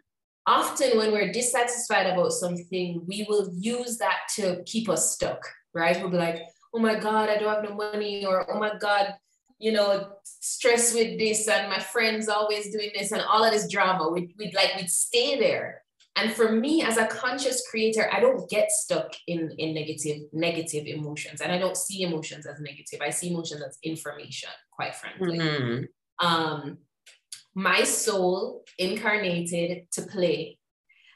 often 0.46 0.98
when 0.98 1.12
we're 1.12 1.33
dissatisfied 1.33 2.07
about 2.07 2.33
something, 2.33 3.03
we 3.07 3.26
will 3.29 3.50
use 3.57 3.98
that 3.98 4.20
to 4.37 4.62
keep 4.64 4.88
us 4.88 5.12
stuck, 5.12 5.40
right? 5.74 6.00
We'll 6.00 6.11
be 6.11 6.16
like, 6.16 6.42
oh 6.74 6.81
my 6.81 6.98
God, 6.98 7.29
I 7.29 7.37
don't 7.37 7.55
have 7.55 7.64
no 7.64 7.74
money, 7.74 8.24
or 8.24 8.50
oh 8.53 8.59
my 8.59 8.72
God, 8.79 9.14
you 9.59 9.72
know, 9.72 10.12
stress 10.24 10.94
with 10.94 11.18
this, 11.18 11.48
and 11.48 11.68
my 11.68 11.79
friends 11.79 12.29
always 12.29 12.72
doing 12.72 12.90
this, 12.94 13.12
and 13.12 13.22
all 13.22 13.44
of 13.44 13.53
this 13.53 13.68
drama. 13.68 14.09
We'd, 14.09 14.35
we'd 14.38 14.55
like, 14.55 14.74
we'd 14.76 14.90
stay 14.90 15.38
there. 15.38 15.83
And 16.16 16.33
for 16.33 16.53
me, 16.53 16.83
as 16.83 16.96
a 16.96 17.07
conscious 17.07 17.66
creator, 17.70 18.11
I 18.12 18.20
don't 18.20 18.48
get 18.50 18.70
stuck 18.70 19.14
in, 19.26 19.53
in 19.59 19.74
negative, 19.74 20.22
negative 20.33 20.87
emotions. 20.87 21.40
And 21.40 21.53
I 21.53 21.59
don't 21.59 21.76
see 21.76 22.03
emotions 22.03 22.46
as 22.46 22.61
negative. 22.61 23.00
I 23.00 23.11
see 23.11 23.31
emotions 23.31 23.62
as 23.62 23.79
information, 23.83 24.50
quite 24.72 24.94
frankly. 24.96 25.38
Mm-hmm. 25.38 26.26
Um, 26.26 26.79
my 27.54 27.82
soul 27.82 28.64
incarnated 28.78 29.90
to 29.92 30.02
play. 30.02 30.58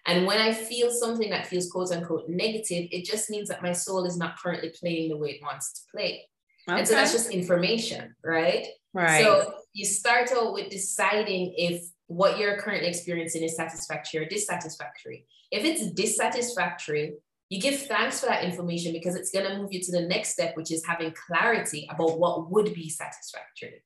And 0.07 0.27
when 0.27 0.39
I 0.39 0.53
feel 0.53 0.91
something 0.91 1.31
that 1.31 1.47
feels 1.47 1.71
quote 1.71 1.91
unquote 1.91 2.29
negative, 2.29 2.89
it 2.91 3.05
just 3.05 3.31
means 3.31 3.49
that 3.49 3.63
my 3.63 3.73
soul 3.73 4.05
is 4.05 4.19
not 4.19 4.39
currently 4.39 4.73
playing 4.79 5.11
the 5.11 5.17
way 5.17 5.31
it 5.31 5.43
wants 5.43 5.73
to 5.73 5.81
play. 5.91 6.27
Okay. 6.69 6.79
And 6.79 6.89
so 6.89 6.95
that's 6.95 7.13
just 7.13 7.31
information, 7.31 8.15
right? 8.25 8.67
Right. 8.93 9.23
So 9.23 9.55
you 9.73 9.85
start 9.85 10.31
out 10.33 10.53
with 10.53 10.71
deciding 10.71 11.55
if 11.57 11.83
what 12.07 12.39
you're 12.39 12.59
currently 12.59 12.89
experiencing 12.89 13.43
is 13.43 13.57
satisfactory 13.57 14.21
or 14.21 14.29
dissatisfactory. 14.29 15.27
If 15.51 15.65
it's 15.65 15.91
dissatisfactory, 15.93 17.15
you 17.49 17.61
give 17.61 17.83
thanks 17.83 18.21
for 18.21 18.27
that 18.27 18.45
information 18.45 18.93
because 18.93 19.15
it's 19.15 19.31
going 19.31 19.47
to 19.47 19.59
move 19.59 19.73
you 19.73 19.81
to 19.81 19.93
the 19.93 20.03
next 20.03 20.31
step, 20.31 20.57
which 20.57 20.73
is 20.73 20.85
having 20.87 21.15
clarity 21.27 21.89
about 21.91 22.19
what 22.19 22.51
would 22.51 22.75
be 22.75 22.89
satisfactory. 22.89 23.83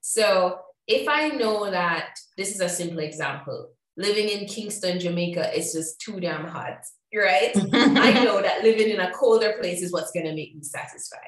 So 0.00 0.60
if 0.88 1.06
I 1.06 1.28
know 1.28 1.70
that 1.70 2.18
this 2.36 2.54
is 2.54 2.60
a 2.60 2.68
simple 2.68 3.00
example, 3.00 3.70
living 3.98 4.28
in 4.28 4.46
Kingston, 4.46 4.98
Jamaica 4.98 5.56
is 5.56 5.74
just 5.74 6.00
too 6.00 6.18
damn 6.18 6.46
hot, 6.46 6.80
right? 7.14 7.52
I 7.72 8.24
know 8.24 8.40
that 8.40 8.62
living 8.62 8.88
in 8.88 9.00
a 9.00 9.12
colder 9.12 9.54
place 9.60 9.82
is 9.82 9.92
what's 9.92 10.12
going 10.12 10.26
to 10.26 10.34
make 10.34 10.56
me 10.56 10.62
satisfied. 10.62 11.20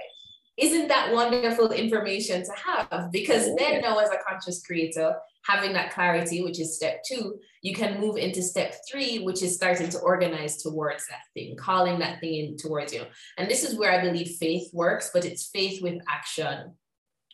Isn't 0.56 0.88
that 0.88 1.12
wonderful 1.12 1.72
information 1.72 2.42
to 2.42 2.52
have? 2.66 3.10
Because 3.12 3.48
oh, 3.48 3.56
then 3.58 3.80
now, 3.80 3.98
as 3.98 4.10
a 4.10 4.18
conscious 4.26 4.62
creator, 4.62 5.14
having 5.46 5.72
that 5.72 5.92
clarity, 5.92 6.42
which 6.42 6.60
is 6.60 6.76
step 6.76 7.02
two, 7.06 7.38
you 7.62 7.74
can 7.74 8.00
move 8.00 8.16
into 8.16 8.42
step 8.42 8.74
three, 8.90 9.20
which 9.20 9.42
is 9.42 9.54
starting 9.54 9.88
to 9.90 9.98
organize 10.00 10.62
towards 10.62 11.06
that 11.08 11.22
thing, 11.34 11.56
calling 11.56 11.98
that 12.00 12.20
thing 12.20 12.34
in 12.34 12.56
towards 12.56 12.92
you. 12.92 13.02
And 13.38 13.50
this 13.50 13.64
is 13.64 13.78
where 13.78 13.92
I 13.92 14.02
believe 14.02 14.36
faith 14.38 14.68
works, 14.72 15.10
but 15.14 15.24
it's 15.24 15.48
faith 15.48 15.82
with 15.82 16.02
action, 16.08 16.74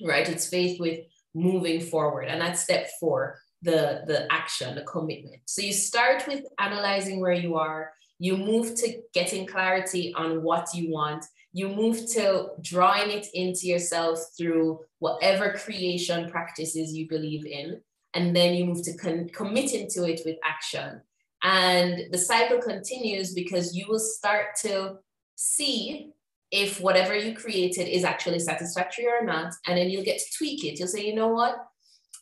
right? 0.04 0.28
It's 0.28 0.48
faith 0.48 0.78
with 0.78 1.00
moving 1.36 1.80
forward. 1.80 2.24
And 2.24 2.40
that's 2.40 2.62
step 2.62 2.88
four, 2.98 3.38
the, 3.62 4.02
the 4.06 4.26
action, 4.32 4.74
the 4.74 4.82
commitment. 4.82 5.42
So 5.44 5.62
you 5.62 5.72
start 5.72 6.26
with 6.26 6.44
analyzing 6.58 7.20
where 7.20 7.34
you 7.34 7.56
are, 7.56 7.92
you 8.18 8.36
move 8.38 8.74
to 8.76 9.02
getting 9.12 9.46
clarity 9.46 10.14
on 10.16 10.42
what 10.42 10.68
you 10.74 10.90
want, 10.90 11.26
you 11.52 11.68
move 11.68 12.10
to 12.14 12.48
drawing 12.62 13.10
it 13.10 13.26
into 13.34 13.66
yourself 13.66 14.18
through 14.36 14.80
whatever 14.98 15.52
creation 15.52 16.30
practices 16.30 16.94
you 16.94 17.06
believe 17.06 17.46
in. 17.46 17.80
And 18.14 18.34
then 18.34 18.54
you 18.54 18.64
move 18.64 18.82
to 18.84 18.96
con- 18.96 19.28
committing 19.28 19.88
to 19.90 20.04
it 20.04 20.22
with 20.24 20.36
action. 20.42 21.02
And 21.42 22.10
the 22.10 22.18
cycle 22.18 22.58
continues 22.62 23.34
because 23.34 23.76
you 23.76 23.84
will 23.88 23.98
start 23.98 24.56
to 24.62 24.98
see 25.34 26.12
if 26.50 26.80
whatever 26.80 27.16
you 27.16 27.34
created 27.34 27.88
is 27.88 28.04
actually 28.04 28.38
satisfactory 28.38 29.06
or 29.06 29.24
not. 29.24 29.52
And 29.66 29.76
then 29.76 29.90
you'll 29.90 30.04
get 30.04 30.18
to 30.18 30.36
tweak 30.36 30.64
it. 30.64 30.78
You'll 30.78 30.88
say, 30.88 31.04
you 31.04 31.14
know 31.14 31.28
what? 31.28 31.56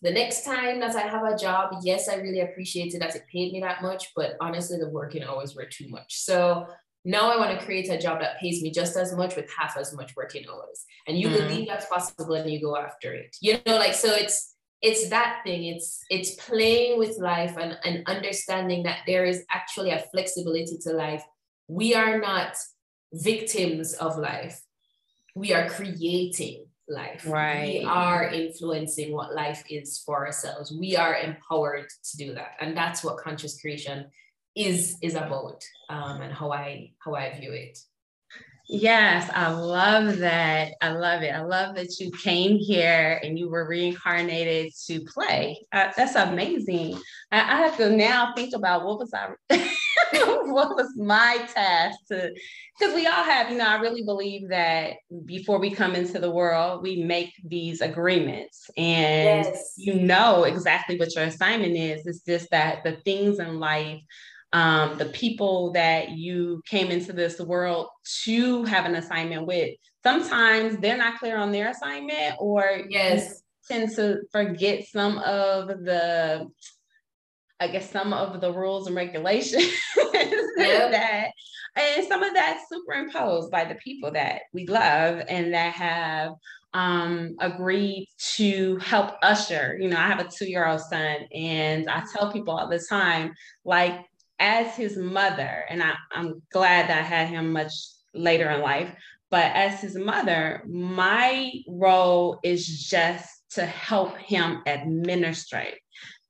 The 0.02 0.10
next 0.10 0.44
time 0.44 0.80
that 0.80 0.96
I 0.96 1.02
have 1.02 1.24
a 1.24 1.36
job, 1.36 1.76
yes, 1.82 2.08
I 2.08 2.16
really 2.16 2.40
appreciated 2.40 3.00
that 3.00 3.14
it 3.14 3.24
paid 3.32 3.52
me 3.52 3.60
that 3.60 3.82
much, 3.82 4.12
but 4.14 4.36
honestly, 4.40 4.78
the 4.78 4.88
working 4.88 5.22
hours 5.22 5.54
were 5.54 5.66
too 5.66 5.88
much. 5.88 6.16
So 6.16 6.66
now 7.04 7.30
I 7.30 7.36
want 7.36 7.58
to 7.58 7.64
create 7.64 7.90
a 7.90 7.98
job 7.98 8.20
that 8.20 8.38
pays 8.38 8.62
me 8.62 8.70
just 8.70 8.96
as 8.96 9.14
much 9.14 9.36
with 9.36 9.50
half 9.56 9.76
as 9.76 9.94
much 9.94 10.14
working 10.16 10.44
hours. 10.50 10.84
And 11.06 11.18
you 11.18 11.28
mm-hmm. 11.28 11.46
believe 11.46 11.68
that's 11.68 11.86
possible 11.86 12.34
and 12.34 12.50
you 12.50 12.60
go 12.60 12.76
after 12.76 13.12
it. 13.12 13.36
You 13.40 13.60
know, 13.66 13.76
like, 13.76 13.94
so 13.94 14.12
it's, 14.12 14.54
it's 14.82 15.08
that 15.08 15.40
thing 15.44 15.64
it's 15.64 16.00
it's 16.10 16.34
playing 16.34 16.98
with 16.98 17.18
life 17.18 17.56
and, 17.58 17.78
and 17.84 18.06
understanding 18.06 18.82
that 18.82 18.98
there 19.06 19.24
is 19.24 19.42
actually 19.50 19.90
a 19.90 20.04
flexibility 20.12 20.76
to 20.78 20.92
life 20.92 21.24
we 21.68 21.94
are 21.94 22.20
not 22.20 22.54
victims 23.14 23.94
of 23.94 24.18
life 24.18 24.60
we 25.34 25.52
are 25.52 25.68
creating 25.68 26.66
life 26.88 27.24
right 27.26 27.80
we 27.80 27.84
are 27.84 28.28
influencing 28.28 29.12
what 29.12 29.34
life 29.34 29.64
is 29.70 30.02
for 30.04 30.26
ourselves 30.26 30.72
we 30.78 30.96
are 30.96 31.16
empowered 31.16 31.86
to 32.02 32.16
do 32.16 32.34
that 32.34 32.52
and 32.60 32.76
that's 32.76 33.02
what 33.02 33.16
conscious 33.16 33.60
creation 33.60 34.06
is 34.54 34.96
is 35.00 35.14
about 35.14 35.64
um, 35.88 36.20
and 36.20 36.32
how 36.32 36.52
i 36.52 36.90
how 36.98 37.14
i 37.14 37.38
view 37.38 37.52
it 37.52 37.78
Yes, 38.66 39.30
I 39.34 39.52
love 39.52 40.18
that. 40.18 40.72
I 40.80 40.92
love 40.92 41.22
it. 41.22 41.34
I 41.34 41.42
love 41.42 41.74
that 41.76 42.00
you 42.00 42.10
came 42.10 42.56
here 42.56 43.20
and 43.22 43.38
you 43.38 43.50
were 43.50 43.68
reincarnated 43.68 44.72
to 44.86 45.00
play. 45.00 45.66
Uh, 45.70 45.90
that's 45.94 46.14
amazing. 46.14 46.98
I, 47.30 47.40
I, 47.40 47.56
have 47.58 47.76
to 47.76 47.94
now 47.94 48.32
think 48.34 48.54
about 48.54 48.86
what 48.86 48.98
was 48.98 49.12
I, 49.12 49.34
what 50.52 50.76
was 50.76 50.92
my 50.96 51.46
task 51.54 51.98
to, 52.08 52.32
because 52.78 52.94
we 52.94 53.06
all 53.06 53.24
have, 53.24 53.50
you 53.50 53.58
know, 53.58 53.66
I 53.66 53.80
really 53.80 54.02
believe 54.02 54.48
that 54.48 54.94
before 55.24 55.58
we 55.58 55.70
come 55.70 55.94
into 55.94 56.18
the 56.18 56.30
world, 56.30 56.82
we 56.82 57.02
make 57.02 57.32
these 57.44 57.80
agreements 57.80 58.70
and 58.76 59.46
yes. 59.46 59.74
you 59.76 59.94
know 59.94 60.44
exactly 60.44 60.98
what 60.98 61.14
your 61.14 61.24
assignment 61.24 61.76
is. 61.76 62.06
It's 62.06 62.20
just 62.20 62.50
that 62.50 62.84
the 62.84 62.96
things 63.04 63.38
in 63.38 63.58
life 63.58 64.00
um, 64.54 64.96
the 64.98 65.06
people 65.06 65.72
that 65.72 66.10
you 66.10 66.62
came 66.64 66.92
into 66.92 67.12
this 67.12 67.40
world 67.40 67.88
to 68.22 68.62
have 68.64 68.84
an 68.84 68.94
assignment 68.94 69.46
with. 69.46 69.74
Sometimes 70.04 70.76
they're 70.78 70.96
not 70.96 71.18
clear 71.18 71.36
on 71.36 71.50
their 71.50 71.70
assignment, 71.70 72.36
or 72.38 72.82
yes, 72.88 73.42
tend 73.68 73.90
to 73.96 74.20
forget 74.30 74.84
some 74.86 75.18
of 75.18 75.66
the, 75.66 76.46
I 77.60 77.68
guess, 77.68 77.90
some 77.90 78.12
of 78.12 78.40
the 78.40 78.52
rules 78.52 78.86
and 78.86 78.96
regulations 78.96 79.72
yep. 80.56 80.90
that, 80.90 81.30
and 81.76 82.06
some 82.06 82.22
of 82.22 82.34
that 82.34 82.60
superimposed 82.68 83.50
by 83.50 83.64
the 83.64 83.76
people 83.76 84.10
that 84.12 84.42
we 84.52 84.66
love 84.66 85.22
and 85.28 85.54
that 85.54 85.72
have 85.74 86.32
um, 86.72 87.36
agreed 87.38 88.08
to 88.36 88.76
help 88.78 89.14
usher. 89.22 89.78
You 89.80 89.88
know, 89.88 89.96
I 89.96 90.08
have 90.08 90.20
a 90.20 90.28
two 90.28 90.48
year 90.48 90.66
old 90.66 90.80
son, 90.80 91.18
and 91.32 91.88
I 91.88 92.02
tell 92.12 92.32
people 92.32 92.58
all 92.58 92.68
the 92.68 92.84
time, 92.88 93.32
like, 93.64 94.00
as 94.40 94.74
his 94.74 94.96
mother, 94.96 95.64
and 95.68 95.82
I, 95.82 95.94
I'm 96.12 96.42
glad 96.52 96.88
that 96.88 96.98
I 96.98 97.02
had 97.02 97.28
him 97.28 97.52
much 97.52 97.72
later 98.14 98.50
in 98.50 98.60
life, 98.60 98.92
but 99.30 99.52
as 99.54 99.80
his 99.80 99.96
mother, 99.96 100.62
my 100.66 101.52
role 101.68 102.40
is 102.42 102.66
just 102.88 103.28
to 103.50 103.64
help 103.64 104.16
him 104.18 104.62
administrate 104.66 105.78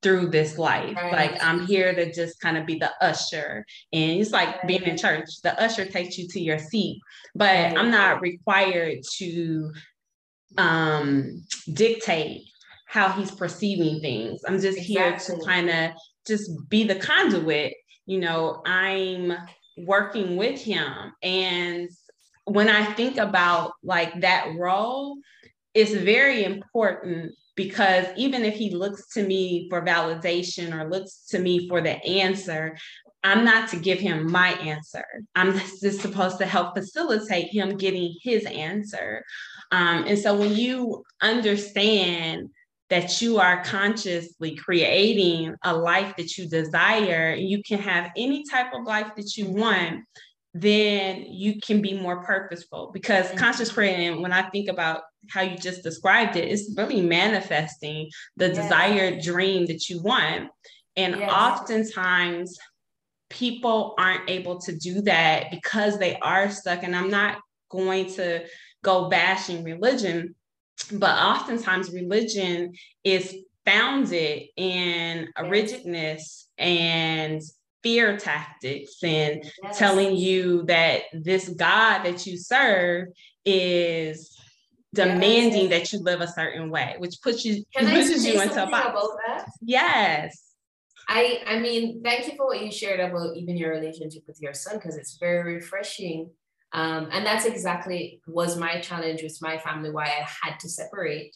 through 0.04 0.28
this 0.28 0.56
life. 0.58 0.94
Right. 0.94 1.12
Like 1.12 1.42
I'm 1.42 1.66
here 1.66 1.92
to 1.92 2.12
just 2.12 2.40
kind 2.40 2.56
of 2.56 2.64
be 2.64 2.78
the 2.78 2.92
usher. 3.00 3.66
And 3.92 4.20
it's 4.20 4.30
like 4.30 4.48
right. 4.48 4.66
being 4.68 4.84
in 4.84 4.96
church. 4.96 5.28
The 5.42 5.60
usher 5.60 5.84
takes 5.84 6.16
you 6.16 6.28
to 6.28 6.40
your 6.40 6.60
seat, 6.60 7.00
but 7.34 7.46
right. 7.46 7.76
I'm 7.76 7.90
not 7.90 8.20
required 8.20 8.98
to 9.18 9.72
um 10.56 11.44
dictate 11.72 12.42
how 12.86 13.08
he's 13.08 13.32
perceiving 13.32 14.00
things. 14.00 14.42
I'm 14.46 14.60
just 14.60 14.78
exactly. 14.78 14.94
here 14.94 15.18
to 15.18 15.44
kind 15.44 15.68
of 15.68 15.90
just 16.24 16.48
be 16.68 16.84
the 16.84 16.94
conduit 16.94 17.74
you 18.06 18.20
know, 18.20 18.62
I'm 18.66 19.32
working 19.76 20.36
with 20.36 20.60
him. 20.60 21.12
And 21.22 21.88
when 22.44 22.68
I 22.68 22.84
think 22.84 23.16
about 23.16 23.72
like 23.82 24.20
that 24.20 24.54
role, 24.58 25.18
it's 25.72 25.92
very 25.92 26.44
important 26.44 27.32
because 27.56 28.06
even 28.16 28.44
if 28.44 28.54
he 28.54 28.74
looks 28.74 29.08
to 29.14 29.22
me 29.22 29.68
for 29.70 29.82
validation 29.82 30.74
or 30.74 30.90
looks 30.90 31.26
to 31.28 31.38
me 31.38 31.68
for 31.68 31.80
the 31.80 32.02
answer, 32.04 32.76
I'm 33.22 33.44
not 33.44 33.68
to 33.70 33.76
give 33.76 33.98
him 33.98 34.30
my 34.30 34.48
answer. 34.54 35.04
I'm 35.34 35.58
just 35.80 36.00
supposed 36.00 36.38
to 36.38 36.46
help 36.46 36.76
facilitate 36.76 37.52
him 37.52 37.76
getting 37.76 38.14
his 38.22 38.44
answer. 38.44 39.24
Um, 39.72 40.04
and 40.06 40.18
so 40.18 40.36
when 40.36 40.54
you 40.54 41.04
understand 41.22 42.50
that 42.90 43.22
you 43.22 43.38
are 43.38 43.64
consciously 43.64 44.54
creating 44.56 45.54
a 45.64 45.74
life 45.74 46.14
that 46.16 46.36
you 46.36 46.48
desire 46.48 47.30
and 47.30 47.48
you 47.48 47.62
can 47.62 47.78
have 47.78 48.10
any 48.16 48.44
type 48.44 48.74
of 48.74 48.84
life 48.84 49.10
that 49.16 49.36
you 49.36 49.50
want 49.50 50.04
then 50.56 51.26
you 51.28 51.60
can 51.60 51.82
be 51.82 51.94
more 51.94 52.22
purposeful 52.22 52.90
because 52.94 53.26
mm-hmm. 53.26 53.38
conscious 53.38 53.72
creating 53.72 54.22
when 54.22 54.32
i 54.32 54.42
think 54.50 54.68
about 54.68 55.02
how 55.30 55.42
you 55.42 55.56
just 55.56 55.82
described 55.82 56.36
it 56.36 56.50
it's 56.50 56.74
really 56.76 57.00
manifesting 57.00 58.08
the 58.36 58.48
yes. 58.48 58.56
desired 58.56 59.22
dream 59.22 59.66
that 59.66 59.88
you 59.88 60.02
want 60.02 60.50
and 60.96 61.16
yes. 61.16 61.30
oftentimes 61.32 62.58
people 63.30 63.94
aren't 63.98 64.28
able 64.28 64.60
to 64.60 64.76
do 64.76 65.00
that 65.02 65.50
because 65.50 65.98
they 65.98 66.16
are 66.18 66.50
stuck 66.50 66.82
and 66.82 66.94
i'm 66.94 67.10
not 67.10 67.38
going 67.70 68.06
to 68.06 68.44
go 68.82 69.08
bashing 69.08 69.64
religion 69.64 70.34
but 70.92 71.18
oftentimes 71.18 71.92
religion 71.92 72.72
is 73.02 73.34
founded 73.64 74.42
in 74.56 75.28
a 75.36 75.48
rigidness 75.48 76.48
and 76.58 77.40
fear 77.82 78.16
tactics 78.16 79.02
and 79.02 79.44
yes. 79.62 79.78
telling 79.78 80.16
you 80.16 80.64
that 80.64 81.02
this 81.12 81.48
God 81.50 82.02
that 82.02 82.26
you 82.26 82.38
serve 82.38 83.08
is 83.44 84.36
demanding 84.94 85.70
yes. 85.70 85.90
that 85.90 85.92
you 85.92 86.02
live 86.02 86.20
a 86.20 86.28
certain 86.28 86.70
way, 86.70 86.94
which 86.98 87.16
puts 87.22 87.44
you 87.44 87.64
Can 87.74 87.88
pushes 87.88 88.26
you 88.26 88.40
into 88.40 88.62
a 88.62 88.70
box. 88.70 88.88
About 88.88 89.10
that? 89.26 89.46
Yes. 89.60 90.40
I 91.08 91.42
I 91.46 91.58
mean, 91.58 92.02
thank 92.02 92.26
you 92.26 92.36
for 92.36 92.46
what 92.46 92.62
you 92.62 92.72
shared 92.72 93.00
about 93.00 93.36
even 93.36 93.56
your 93.56 93.70
relationship 93.70 94.22
with 94.26 94.40
your 94.40 94.54
son 94.54 94.76
because 94.76 94.96
it's 94.96 95.18
very 95.18 95.54
refreshing 95.56 96.30
um, 96.74 97.08
and 97.12 97.24
that's 97.24 97.44
exactly 97.44 98.20
was 98.26 98.56
my 98.56 98.80
challenge 98.80 99.22
with 99.22 99.38
my 99.40 99.58
family, 99.58 99.90
why 99.90 100.06
I 100.06 100.26
had 100.42 100.58
to 100.58 100.68
separate, 100.68 101.34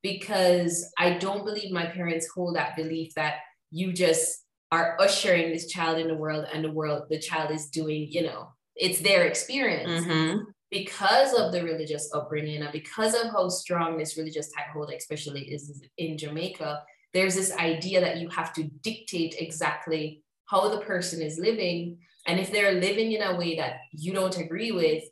because 0.00 0.88
I 0.96 1.14
don't 1.18 1.44
believe 1.44 1.72
my 1.72 1.86
parents 1.86 2.28
hold 2.32 2.54
that 2.54 2.76
belief 2.76 3.12
that 3.14 3.38
you 3.72 3.92
just 3.92 4.44
are 4.70 4.96
ushering 5.00 5.50
this 5.50 5.66
child 5.66 5.98
in 5.98 6.06
the 6.06 6.14
world 6.14 6.46
and 6.52 6.64
the 6.64 6.70
world, 6.70 7.04
the 7.10 7.18
child 7.18 7.50
is 7.50 7.66
doing, 7.66 8.06
you 8.08 8.22
know, 8.22 8.52
it's 8.76 9.00
their 9.00 9.24
experience. 9.24 10.06
Mm-hmm. 10.06 10.38
Because 10.78 11.32
of 11.32 11.52
the 11.52 11.62
religious 11.62 12.10
upbringing 12.12 12.62
and 12.62 12.72
because 12.72 13.14
of 13.14 13.30
how 13.30 13.48
strong 13.48 13.98
this 13.98 14.16
religious 14.16 14.50
tight 14.52 14.70
hold, 14.72 14.90
especially 14.90 15.42
is 15.42 15.82
in 15.96 16.18
Jamaica, 16.18 16.82
there's 17.14 17.34
this 17.34 17.52
idea 17.52 18.00
that 18.00 18.18
you 18.18 18.28
have 18.28 18.52
to 18.54 18.64
dictate 18.88 19.36
exactly 19.38 20.22
how 20.46 20.68
the 20.68 20.80
person 20.80 21.22
is 21.22 21.38
living 21.38 21.98
and 22.26 22.40
if 22.40 22.50
they're 22.50 22.72
living 22.72 23.12
in 23.12 23.22
a 23.22 23.36
way 23.36 23.56
that 23.56 23.78
you 23.92 24.12
don't 24.12 24.36
agree 24.38 24.72
with, 24.72 25.04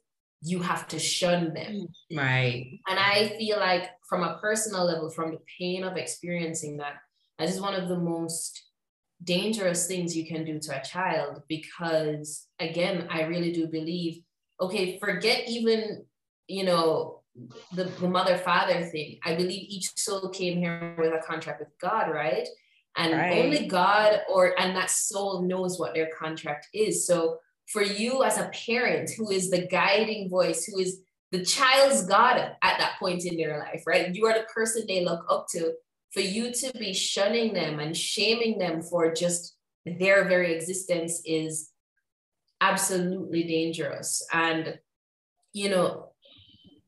you 0.43 0.61
have 0.61 0.87
to 0.89 0.99
shun 0.99 1.55
them. 1.55 1.87
Mm. 2.13 2.19
Right. 2.19 2.81
And 2.89 2.99
I 2.99 3.29
feel 3.39 3.59
like 3.59 3.91
from 4.09 4.23
a 4.23 4.39
personal 4.41 4.85
level, 4.85 5.11
from 5.11 5.31
the 5.31 5.41
pain 5.59 5.85
of 5.85 5.97
experiencing 5.97 6.79
that, 6.79 6.95
that 7.39 7.49
is 7.49 7.61
one 7.61 7.75
of 7.75 7.89
the 7.89 7.99
most 7.99 8.63
dangerous 9.23 9.87
things 9.87 10.17
you 10.17 10.27
can 10.27 10.45
do 10.45 10.59
to 10.59 10.79
a 10.79 10.85
child 10.85 11.43
because 11.49 12.47
again, 12.59 13.07
I 13.11 13.23
really 13.23 13.53
do 13.53 13.69
believe, 13.69 14.23
okay, 14.61 14.99
forget 14.99 15.45
even, 15.49 16.05
you 16.47 16.65
know, 16.65 17.23
the, 17.73 17.85
the 17.85 18.09
mother 18.09 18.39
father 18.39 18.85
thing. 18.85 19.19
I 19.25 19.35
believe 19.35 19.67
each 19.69 19.91
soul 19.97 20.29
came 20.29 20.59
here 20.59 20.95
with 20.99 21.13
a 21.13 21.27
contract 21.27 21.61
with 21.61 21.71
God, 21.81 22.11
right? 22.11 22.47
and 22.97 23.13
right. 23.13 23.45
only 23.45 23.67
god 23.67 24.21
or 24.31 24.59
and 24.59 24.77
that 24.77 24.91
soul 24.91 25.43
knows 25.43 25.79
what 25.79 25.95
their 25.95 26.11
contract 26.19 26.69
is 26.73 27.07
so 27.07 27.39
for 27.73 27.83
you 27.83 28.23
as 28.23 28.39
a 28.39 28.51
parent 28.67 29.11
who 29.17 29.31
is 29.31 29.51
the 29.51 29.67
guiding 29.67 30.29
voice 30.29 30.65
who 30.65 30.79
is 30.79 31.01
the 31.33 31.45
child's 31.45 32.07
god 32.07 32.37
at 32.37 32.79
that 32.79 32.97
point 32.99 33.25
in 33.25 33.37
their 33.37 33.59
life 33.59 33.83
right 33.87 34.15
you 34.15 34.27
are 34.27 34.35
the 34.35 34.47
person 34.55 34.85
they 34.87 35.05
look 35.05 35.25
up 35.29 35.47
to 35.49 35.73
for 36.13 36.21
you 36.21 36.53
to 36.53 36.73
be 36.79 36.93
shunning 36.93 37.53
them 37.53 37.81
and 37.81 37.97
shaming 37.97 38.59
them 38.59 38.81
for 38.83 39.13
just 39.13 39.57
their 39.99 40.27
very 40.29 40.55
existence 40.55 41.21
is 41.25 41.71
absolutely 42.61 43.45
dangerous 43.45 44.27
and 44.33 44.79
you 45.53 45.69
know 45.69 46.11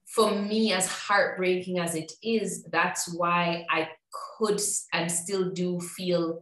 for 0.06 0.30
me 0.30 0.72
as 0.72 0.86
heartbreaking 0.88 1.78
as 1.78 1.94
it 1.94 2.12
is 2.22 2.64
that's 2.70 3.12
why 3.14 3.66
i 3.70 3.88
could 4.38 4.60
and 4.92 5.10
still 5.10 5.50
do 5.50 5.80
feel 5.80 6.40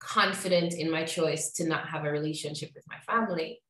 confident 0.00 0.74
in 0.74 0.90
my 0.90 1.04
choice 1.04 1.52
to 1.52 1.66
not 1.66 1.88
have 1.88 2.04
a 2.04 2.10
relationship 2.10 2.70
with 2.74 2.84
my 2.88 2.98
family 3.00 3.60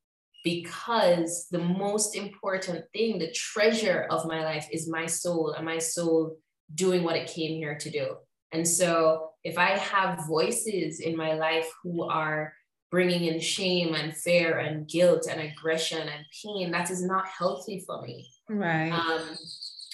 because 0.46 1.48
the 1.50 1.58
most 1.58 2.14
important 2.14 2.84
thing, 2.92 3.18
the 3.18 3.32
treasure 3.32 4.06
of 4.10 4.26
my 4.26 4.44
life 4.44 4.68
is 4.70 4.88
my 4.88 5.04
soul 5.04 5.50
and 5.56 5.66
my 5.66 5.78
soul 5.78 6.36
doing 6.74 7.02
what 7.02 7.16
it 7.16 7.26
came 7.26 7.56
here 7.56 7.76
to 7.76 7.90
do. 7.90 8.14
And 8.52 8.66
so 8.66 9.30
if 9.42 9.58
I 9.58 9.70
have 9.70 10.24
voices 10.28 11.00
in 11.00 11.16
my 11.16 11.34
life 11.34 11.68
who 11.82 12.08
are 12.08 12.52
bringing 12.90 13.24
in 13.24 13.40
shame 13.40 13.94
and 13.94 14.16
fear 14.16 14.58
and 14.58 14.88
guilt 14.88 15.26
and 15.30 15.40
aggression 15.40 16.00
and 16.00 16.24
pain, 16.42 16.70
that 16.70 16.90
is 16.90 17.02
not 17.02 17.26
healthy 17.26 17.82
for 17.86 18.02
me. 18.02 18.28
Right. 18.48 18.90
Um, 18.90 19.36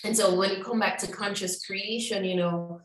and 0.04 0.16
so 0.16 0.34
when 0.34 0.50
you 0.50 0.62
come 0.62 0.80
back 0.80 0.98
to 0.98 1.06
conscious 1.06 1.64
creation, 1.64 2.24
you 2.24 2.36
know, 2.36 2.80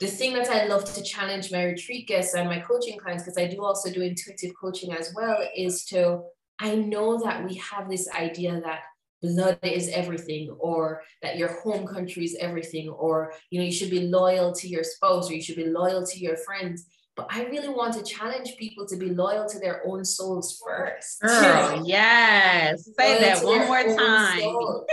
the 0.00 0.06
thing 0.06 0.32
that 0.34 0.48
I 0.48 0.66
love 0.66 0.92
to 0.92 1.02
challenge 1.02 1.52
my 1.52 1.64
retreat 1.64 2.08
guests 2.08 2.34
and 2.34 2.48
my 2.48 2.60
coaching 2.60 2.98
clients, 2.98 3.22
because 3.22 3.38
I 3.38 3.46
do 3.46 3.62
also 3.62 3.90
do 3.90 4.02
intuitive 4.02 4.52
coaching 4.60 4.92
as 4.92 5.12
well, 5.14 5.38
is 5.56 5.84
to 5.86 6.22
I 6.58 6.76
know 6.76 7.18
that 7.22 7.44
we 7.44 7.56
have 7.56 7.88
this 7.88 8.08
idea 8.10 8.60
that 8.60 8.80
blood 9.22 9.58
is 9.62 9.88
everything 9.88 10.50
or 10.58 11.02
that 11.22 11.36
your 11.36 11.60
home 11.62 11.86
country 11.86 12.24
is 12.24 12.36
everything 12.38 12.88
or 12.90 13.32
you 13.50 13.58
know 13.58 13.64
you 13.64 13.72
should 13.72 13.90
be 13.90 14.08
loyal 14.08 14.52
to 14.52 14.68
your 14.68 14.84
spouse 14.84 15.30
or 15.30 15.34
you 15.34 15.42
should 15.42 15.56
be 15.56 15.66
loyal 15.66 16.06
to 16.06 16.18
your 16.18 16.36
friends 16.36 16.86
but 17.16 17.26
i 17.30 17.44
really 17.44 17.68
want 17.68 17.94
to 17.94 18.02
challenge 18.02 18.56
people 18.56 18.86
to 18.86 18.96
be 18.96 19.10
loyal 19.10 19.48
to 19.48 19.58
their 19.58 19.82
own 19.86 20.04
souls 20.04 20.60
first 20.64 21.20
Girl, 21.20 21.82
yes 21.86 22.88
say 22.98 23.20
that 23.20 23.44
one 23.44 23.66
more 23.66 23.96
time 23.96 24.84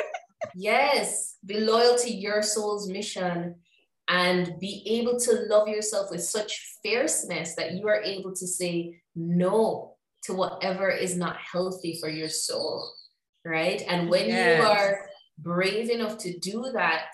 yes 0.55 1.35
be 1.45 1.59
loyal 1.59 1.97
to 1.97 2.11
your 2.11 2.41
soul's 2.41 2.89
mission 2.89 3.55
and 4.07 4.55
be 4.59 4.83
able 4.99 5.19
to 5.19 5.45
love 5.49 5.67
yourself 5.67 6.11
with 6.11 6.23
such 6.23 6.77
fierceness 6.83 7.55
that 7.55 7.73
you 7.73 7.87
are 7.87 8.01
able 8.01 8.33
to 8.35 8.47
say 8.47 8.99
no 9.15 9.95
to 10.23 10.33
whatever 10.33 10.89
is 10.89 11.15
not 11.15 11.37
healthy 11.37 11.97
for 11.99 12.09
your 12.09 12.29
soul 12.29 12.91
right? 13.45 13.83
And 13.87 14.09
when 14.09 14.27
yes. 14.27 14.59
you 14.59 14.67
are 14.67 15.05
brave 15.39 15.89
enough 15.89 16.17
to 16.19 16.37
do 16.39 16.71
that, 16.73 17.07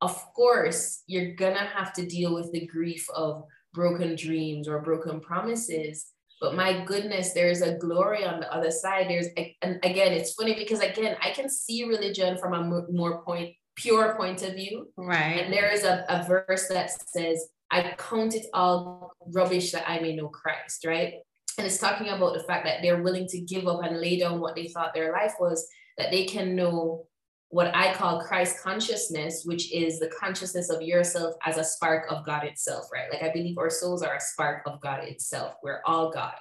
of 0.00 0.16
course, 0.34 1.02
you're 1.06 1.34
gonna 1.34 1.66
have 1.74 1.92
to 1.94 2.06
deal 2.06 2.34
with 2.34 2.52
the 2.52 2.66
grief 2.66 3.08
of 3.14 3.44
broken 3.76 4.16
dreams 4.16 4.66
or 4.66 4.80
broken 4.80 5.20
promises. 5.20 6.06
But 6.40 6.54
my 6.54 6.84
goodness, 6.84 7.32
there's 7.32 7.62
a 7.62 7.76
glory 7.78 8.24
on 8.24 8.40
the 8.40 8.52
other 8.52 8.70
side. 8.70 9.06
There's, 9.08 9.28
and 9.62 9.78
again, 9.84 10.12
it's 10.12 10.34
funny 10.34 10.54
because 10.54 10.80
again, 10.80 11.16
I 11.22 11.30
can 11.30 11.48
see 11.48 11.84
religion 11.84 12.36
from 12.38 12.54
a 12.54 12.86
more 12.90 13.22
point, 13.22 13.54
pure 13.76 14.16
point 14.16 14.42
of 14.42 14.54
view. 14.54 14.88
Right. 14.96 15.40
And 15.40 15.52
there 15.52 15.70
is 15.72 15.84
a, 15.84 16.04
a 16.08 16.24
verse 16.26 16.66
that 16.68 16.90
says, 17.08 17.48
I 17.70 17.94
count 17.96 18.34
it 18.34 18.46
all 18.52 19.12
rubbish 19.32 19.72
that 19.72 19.88
I 19.88 20.00
may 20.00 20.16
know 20.16 20.28
Christ, 20.28 20.84
right? 20.84 21.14
and 21.58 21.66
it's 21.66 21.78
talking 21.78 22.08
about 22.08 22.34
the 22.34 22.42
fact 22.42 22.66
that 22.66 22.82
they're 22.82 23.02
willing 23.02 23.26
to 23.28 23.40
give 23.40 23.66
up 23.66 23.82
and 23.82 24.00
lay 24.00 24.18
down 24.18 24.40
what 24.40 24.54
they 24.54 24.68
thought 24.68 24.92
their 24.94 25.12
life 25.12 25.34
was 25.40 25.66
that 25.96 26.10
they 26.10 26.24
can 26.24 26.54
know 26.54 27.06
what 27.48 27.74
I 27.74 27.94
call 27.94 28.20
Christ 28.20 28.62
consciousness, 28.62 29.42
which 29.44 29.72
is 29.72 29.98
the 29.98 30.10
consciousness 30.18 30.68
of 30.68 30.82
yourself 30.82 31.34
as 31.44 31.58
a 31.58 31.64
spark 31.64 32.10
of 32.10 32.24
God 32.26 32.44
itself, 32.44 32.86
right? 32.92 33.10
Like 33.10 33.22
I 33.22 33.32
believe 33.32 33.58
our 33.58 33.70
souls 33.70 34.02
are 34.02 34.14
a 34.14 34.20
spark 34.20 34.62
of 34.66 34.80
God 34.80 35.04
itself. 35.04 35.54
We're 35.62 35.82
all 35.86 36.10
God. 36.10 36.34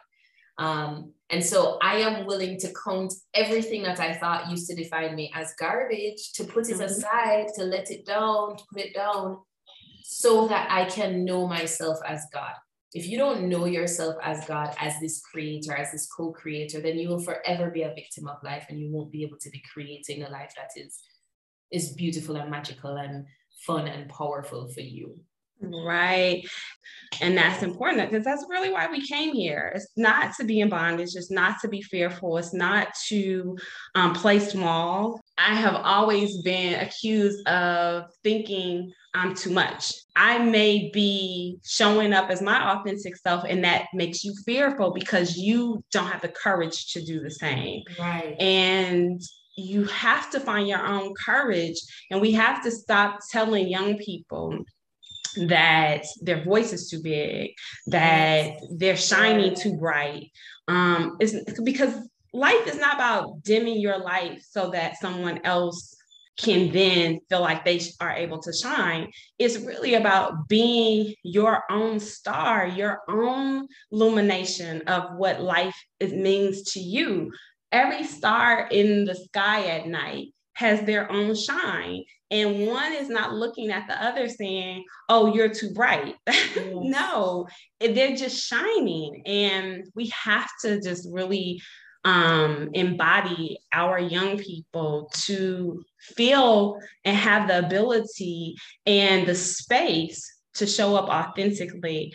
Um, 0.58 1.12
and 1.30 1.44
so 1.44 1.78
I 1.82 1.98
am 1.98 2.26
willing 2.26 2.58
to 2.60 2.74
count 2.84 3.14
everything 3.34 3.84
that 3.84 4.00
I 4.00 4.14
thought 4.14 4.50
used 4.50 4.68
to 4.70 4.76
define 4.76 5.16
me 5.16 5.32
as 5.36 5.54
garbage, 5.60 6.34
to 6.34 6.44
put 6.44 6.70
it 6.70 6.74
mm-hmm. 6.74 6.82
aside, 6.82 7.48
to 7.56 7.64
let 7.64 7.92
it 7.92 8.06
down, 8.06 8.58
to 8.58 8.64
put 8.74 8.82
it 8.82 8.96
down, 8.96 9.40
so 10.04 10.48
that 10.48 10.68
I 10.72 10.86
can 10.86 11.26
know 11.26 11.48
myself 11.48 12.00
as 12.08 12.26
God 12.34 12.54
if 12.96 13.10
you 13.10 13.18
don't 13.18 13.50
know 13.50 13.66
yourself 13.66 14.16
as 14.24 14.46
God, 14.46 14.74
as 14.80 14.94
this 15.02 15.22
creator, 15.22 15.76
as 15.76 15.92
this 15.92 16.08
co-creator, 16.08 16.80
then 16.80 16.98
you 16.98 17.10
will 17.10 17.20
forever 17.20 17.70
be 17.70 17.84
a 17.84 17.94
victim 17.94 18.26
of 18.26 18.38
life 18.42 18.68
and 18.70 18.80
you 18.80 18.90
won't 18.90 19.12
be 19.12 19.22
able 19.22 19.38
to 19.42 19.50
be 19.50 19.62
creating 19.74 20.24
a 20.24 20.30
life 20.30 20.54
that 20.56 20.70
is 20.82 21.02
is 21.72 21.94
beautiful 21.94 22.38
and 22.38 22.50
magical 22.50 22.96
and 22.96 23.26
fun 23.68 23.88
and 23.88 24.08
powerful 24.10 24.70
for 24.70 24.80
you. 24.80 25.20
Right. 25.62 26.48
And 27.22 27.38
that's 27.38 27.64
important 27.64 28.10
because 28.10 28.24
that's 28.24 28.46
really 28.50 28.72
why 28.72 28.88
we 28.88 29.06
came 29.06 29.34
here. 29.34 29.74
It's 29.76 29.88
not 29.98 30.36
to 30.38 30.46
be 30.46 30.62
in 30.62 30.70
bondage, 30.70 31.16
it's 31.16 31.32
not 31.32 31.60
to 31.62 31.68
be 31.68 31.82
fearful, 31.82 32.38
it's 32.38 32.54
not 32.54 32.90
to 33.08 33.58
um, 33.96 34.14
play 34.14 34.40
small. 34.40 35.20
I 35.38 35.54
have 35.56 35.76
always 35.76 36.42
been 36.42 36.80
accused 36.80 37.46
of 37.48 38.06
thinking 38.24 38.92
I'm 39.14 39.36
too 39.36 39.52
much. 39.52 39.94
I 40.16 40.40
may 40.40 40.90
be 40.94 41.58
showing 41.66 42.14
up 42.14 42.30
as 42.30 42.42
my 42.42 42.74
authentic 42.74 43.18
self, 43.18 43.44
and 43.48 43.64
that 43.64 43.88
makes 43.94 44.24
you 44.24 44.34
fearful 44.46 44.92
because 44.92 45.36
you 45.36 45.84
don't 45.92 46.08
have 46.08 46.22
the 46.22 46.30
courage 46.30 46.94
to 46.94 47.04
do 47.04 47.22
the 47.22 47.32
same. 47.32 47.84
Right. 48.00 48.40
And 48.40 49.22
you 49.58 49.86
have 49.86 50.30
to 50.32 50.40
find 50.40 50.68
your 50.68 50.86
own 50.86 51.14
courage, 51.14 51.80
and 52.12 52.22
we 52.22 52.32
have 52.34 52.64
to 52.64 52.72
stop 52.72 53.20
telling 53.32 53.68
young 53.68 53.98
people 53.98 54.58
that 55.48 56.06
their 56.22 56.44
voice 56.44 56.72
is 56.72 56.90
too 56.90 57.02
big, 57.02 57.52
that 57.88 58.46
yes. 58.46 58.66
they're 58.72 58.98
shining 58.98 59.54
too 59.54 59.76
bright. 59.78 60.32
Um, 60.68 61.18
it's 61.20 61.60
because 61.62 61.94
life 62.36 62.68
is 62.68 62.78
not 62.78 62.96
about 62.96 63.44
dimming 63.44 63.80
your 63.80 63.98
light 63.98 64.42
so 64.42 64.70
that 64.72 65.00
someone 65.00 65.40
else 65.46 65.96
can 66.38 66.70
then 66.74 67.20
feel 67.30 67.40
like 67.40 67.64
they 67.64 67.80
are 68.02 68.12
able 68.12 68.40
to 68.40 68.52
shine. 68.52 69.10
It's 69.40 69.58
really 69.58 69.94
about 69.94 70.50
being 70.50 71.16
your 71.24 71.64
own 71.72 72.00
star, 72.00 72.68
your 72.68 73.00
own 73.08 73.68
illumination 73.90 74.82
of 74.82 75.16
what 75.16 75.42
life 75.42 75.76
it 76.02 76.12
means 76.12 76.74
to 76.74 76.82
you. 76.82 77.32
Every 77.72 78.04
star 78.04 78.68
in 78.70 79.06
the 79.06 79.16
sky 79.16 79.68
at 79.68 79.88
night 79.88 80.28
has 80.56 80.82
their 80.82 81.10
own 81.10 81.36
shine. 81.36 82.04
And 82.32 82.68
one 82.68 82.92
is 82.92 83.08
not 83.08 83.34
looking 83.34 83.72
at 83.72 83.88
the 83.88 84.02
other 84.04 84.28
saying, 84.28 84.84
oh, 85.08 85.34
you're 85.34 85.54
too 85.54 85.72
bright. 85.74 86.16
Yes. 86.56 86.84
no, 86.84 87.48
they're 87.80 88.16
just 88.16 88.46
shining. 88.46 89.24
And 89.26 89.86
we 89.94 90.08
have 90.08 90.50
to 90.62 90.82
just 90.82 91.08
really 91.12 91.62
um, 92.06 92.70
embody 92.74 93.58
our 93.74 94.00
young 94.00 94.38
people 94.38 95.10
to 95.26 95.84
feel 96.00 96.80
and 97.04 97.18
have 97.18 97.48
the 97.48 97.60
ability 97.60 98.56
and 98.86 99.28
the 99.28 99.36
space 99.36 100.24
to 100.54 100.68
show 100.68 100.96
up 100.96 101.10
authentically. 101.10 102.14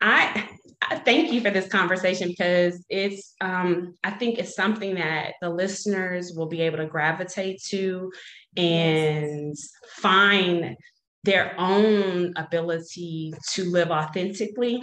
I, 0.00 0.48
I 0.82 0.98
thank 0.98 1.32
you 1.32 1.40
for 1.40 1.50
this 1.50 1.68
conversation 1.68 2.28
because 2.28 2.84
it's 2.88 3.34
um, 3.40 3.94
I 4.04 4.10
think 4.10 4.38
it's 4.38 4.54
something 4.54 4.96
that 4.96 5.34
the 5.40 5.50
listeners 5.50 6.32
will 6.36 6.46
be 6.46 6.60
able 6.62 6.78
to 6.78 6.86
gravitate 6.86 7.62
to 7.68 8.10
and 8.56 9.56
find 9.96 10.76
their 11.24 11.54
own 11.58 12.32
ability 12.36 13.34
to 13.52 13.64
live 13.64 13.90
authentically. 13.90 14.82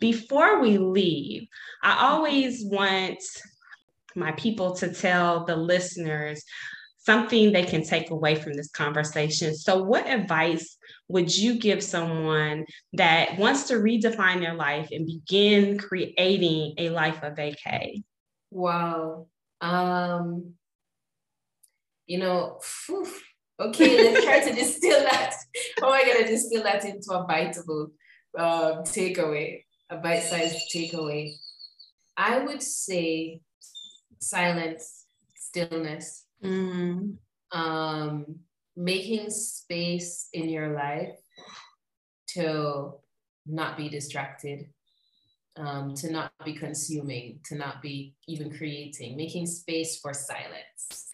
Before 0.00 0.60
we 0.60 0.78
leave, 0.78 1.46
I 1.82 2.08
always 2.08 2.64
want 2.64 3.22
my 4.16 4.32
people 4.32 4.74
to 4.76 4.92
tell 4.92 5.44
the 5.44 5.56
listeners 5.56 6.42
something 7.06 7.52
they 7.52 7.62
can 7.62 7.84
take 7.84 8.10
away 8.10 8.34
from 8.34 8.54
this 8.54 8.70
conversation. 8.70 9.54
So, 9.54 9.82
what 9.82 10.08
advice 10.08 10.76
would 11.08 11.34
you 11.34 11.58
give 11.58 11.82
someone 11.82 12.66
that 12.94 13.38
wants 13.38 13.68
to 13.68 13.74
redefine 13.74 14.40
their 14.40 14.54
life 14.54 14.88
and 14.90 15.06
begin 15.06 15.78
creating 15.78 16.74
a 16.78 16.90
life 16.90 17.22
of 17.22 17.34
vacay? 17.34 18.02
Wow. 18.50 19.28
Um, 19.60 20.54
you 22.06 22.18
know, 22.18 22.60
whew, 22.86 23.06
okay, 23.60 24.12
let's 24.12 24.24
try 24.24 24.40
to 24.40 24.54
distill 24.62 25.00
that. 25.00 25.34
How 25.80 25.88
am 25.88 25.92
I 25.94 26.04
going 26.04 26.24
to 26.24 26.30
distill 26.30 26.62
that 26.64 26.84
into 26.84 27.12
a 27.12 27.26
biteable 27.26 27.90
um, 28.36 28.82
takeaway, 28.84 29.64
a 29.90 29.96
bite 29.96 30.22
sized 30.22 30.70
takeaway? 30.74 31.32
I 32.16 32.38
would 32.40 32.62
say 32.62 33.40
silence, 34.18 35.06
stillness, 35.34 36.26
mm-hmm. 36.42 37.58
um, 37.58 38.26
making 38.76 39.30
space 39.30 40.28
in 40.32 40.48
your 40.48 40.74
life 40.74 41.16
to 42.28 42.92
not 43.46 43.76
be 43.76 43.88
distracted, 43.88 44.66
um, 45.56 45.94
to 45.94 46.10
not 46.10 46.32
be 46.44 46.52
consuming, 46.52 47.40
to 47.46 47.54
not 47.54 47.80
be 47.80 48.14
even 48.28 48.50
creating, 48.50 49.16
making 49.16 49.46
space 49.46 49.98
for 50.00 50.12
silence. 50.12 51.10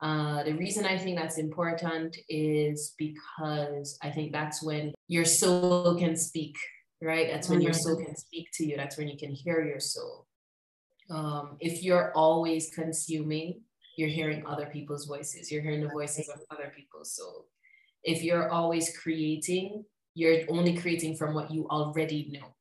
Uh, 0.00 0.42
the 0.44 0.54
reason 0.54 0.86
I 0.86 0.96
think 0.96 1.18
that's 1.18 1.38
important 1.38 2.16
is 2.28 2.94
because 2.96 3.98
I 4.02 4.10
think 4.10 4.32
that's 4.32 4.62
when 4.62 4.94
your 5.08 5.26
soul 5.26 5.98
can 5.98 6.16
speak, 6.16 6.56
right? 7.02 7.28
That's 7.30 7.48
when 7.48 7.58
mm-hmm. 7.58 7.64
your 7.64 7.74
soul 7.74 7.96
can 7.96 8.16
speak 8.16 8.48
to 8.54 8.66
you. 8.66 8.76
That's 8.76 8.96
when 8.96 9.08
you 9.08 9.18
can 9.18 9.30
hear 9.30 9.62
your 9.64 9.80
soul 9.80 10.26
um, 11.10 11.56
if 11.60 11.82
you're 11.82 12.12
always 12.14 12.70
consuming, 12.74 13.62
you're 13.96 14.08
hearing 14.08 14.44
other 14.46 14.66
people's 14.66 15.06
voices, 15.06 15.50
you're 15.50 15.62
hearing 15.62 15.82
the 15.82 15.88
voices 15.88 16.28
of 16.28 16.40
other 16.50 16.72
people. 16.74 17.04
So 17.04 17.44
if 18.04 18.22
you're 18.22 18.48
always 18.48 18.96
creating, 18.96 19.84
you're 20.14 20.40
only 20.48 20.76
creating 20.76 21.16
from 21.16 21.34
what 21.34 21.50
you 21.50 21.68
already 21.68 22.30
know. 22.32 22.54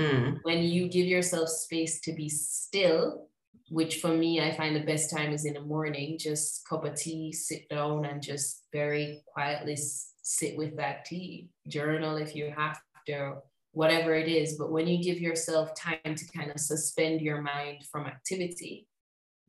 Mm. 0.00 0.40
When 0.42 0.62
you 0.62 0.88
give 0.88 1.06
yourself 1.06 1.48
space 1.48 2.00
to 2.00 2.12
be 2.12 2.28
still, 2.28 3.28
which 3.70 3.96
for 4.00 4.08
me, 4.08 4.40
I 4.40 4.56
find 4.56 4.76
the 4.76 4.84
best 4.84 5.10
time 5.10 5.32
is 5.32 5.44
in 5.44 5.54
the 5.54 5.60
morning, 5.60 6.18
just 6.18 6.66
cup 6.68 6.84
of 6.84 6.94
tea, 6.94 7.32
sit 7.32 7.68
down 7.68 8.04
and 8.04 8.22
just 8.22 8.64
very 8.72 9.22
quietly 9.26 9.76
sit 9.76 10.56
with 10.56 10.76
that 10.76 11.04
tea. 11.04 11.48
Journal 11.68 12.16
if 12.16 12.34
you 12.34 12.52
have 12.56 12.80
to, 13.06 13.36
whatever 13.76 14.14
it 14.14 14.26
is. 14.26 14.56
But 14.56 14.72
when 14.72 14.86
you 14.86 15.04
give 15.04 15.20
yourself 15.20 15.74
time 15.74 16.14
to 16.16 16.24
kind 16.34 16.50
of 16.50 16.58
suspend 16.58 17.20
your 17.20 17.42
mind 17.42 17.84
from 17.92 18.06
activity, 18.06 18.88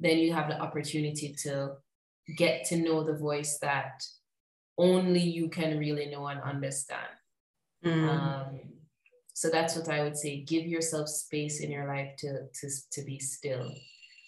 then 0.01 0.17
you 0.17 0.33
have 0.33 0.49
the 0.49 0.59
opportunity 0.59 1.33
to 1.43 1.77
get 2.35 2.65
to 2.65 2.75
know 2.75 3.05
the 3.05 3.15
voice 3.15 3.57
that 3.59 4.03
only 4.77 5.21
you 5.21 5.47
can 5.47 5.79
really 5.79 6.07
know 6.07 6.27
and 6.27 6.41
understand. 6.41 7.15
Mm. 7.85 8.09
Um, 8.09 8.59
so 9.33 9.49
that's 9.49 9.77
what 9.77 9.87
I 9.87 10.03
would 10.03 10.17
say. 10.17 10.43
Give 10.43 10.65
yourself 10.65 11.07
space 11.07 11.61
in 11.61 11.71
your 11.71 11.87
life 11.87 12.17
to, 12.17 12.47
to, 12.53 12.69
to 12.91 13.01
be 13.03 13.19
still. 13.19 13.71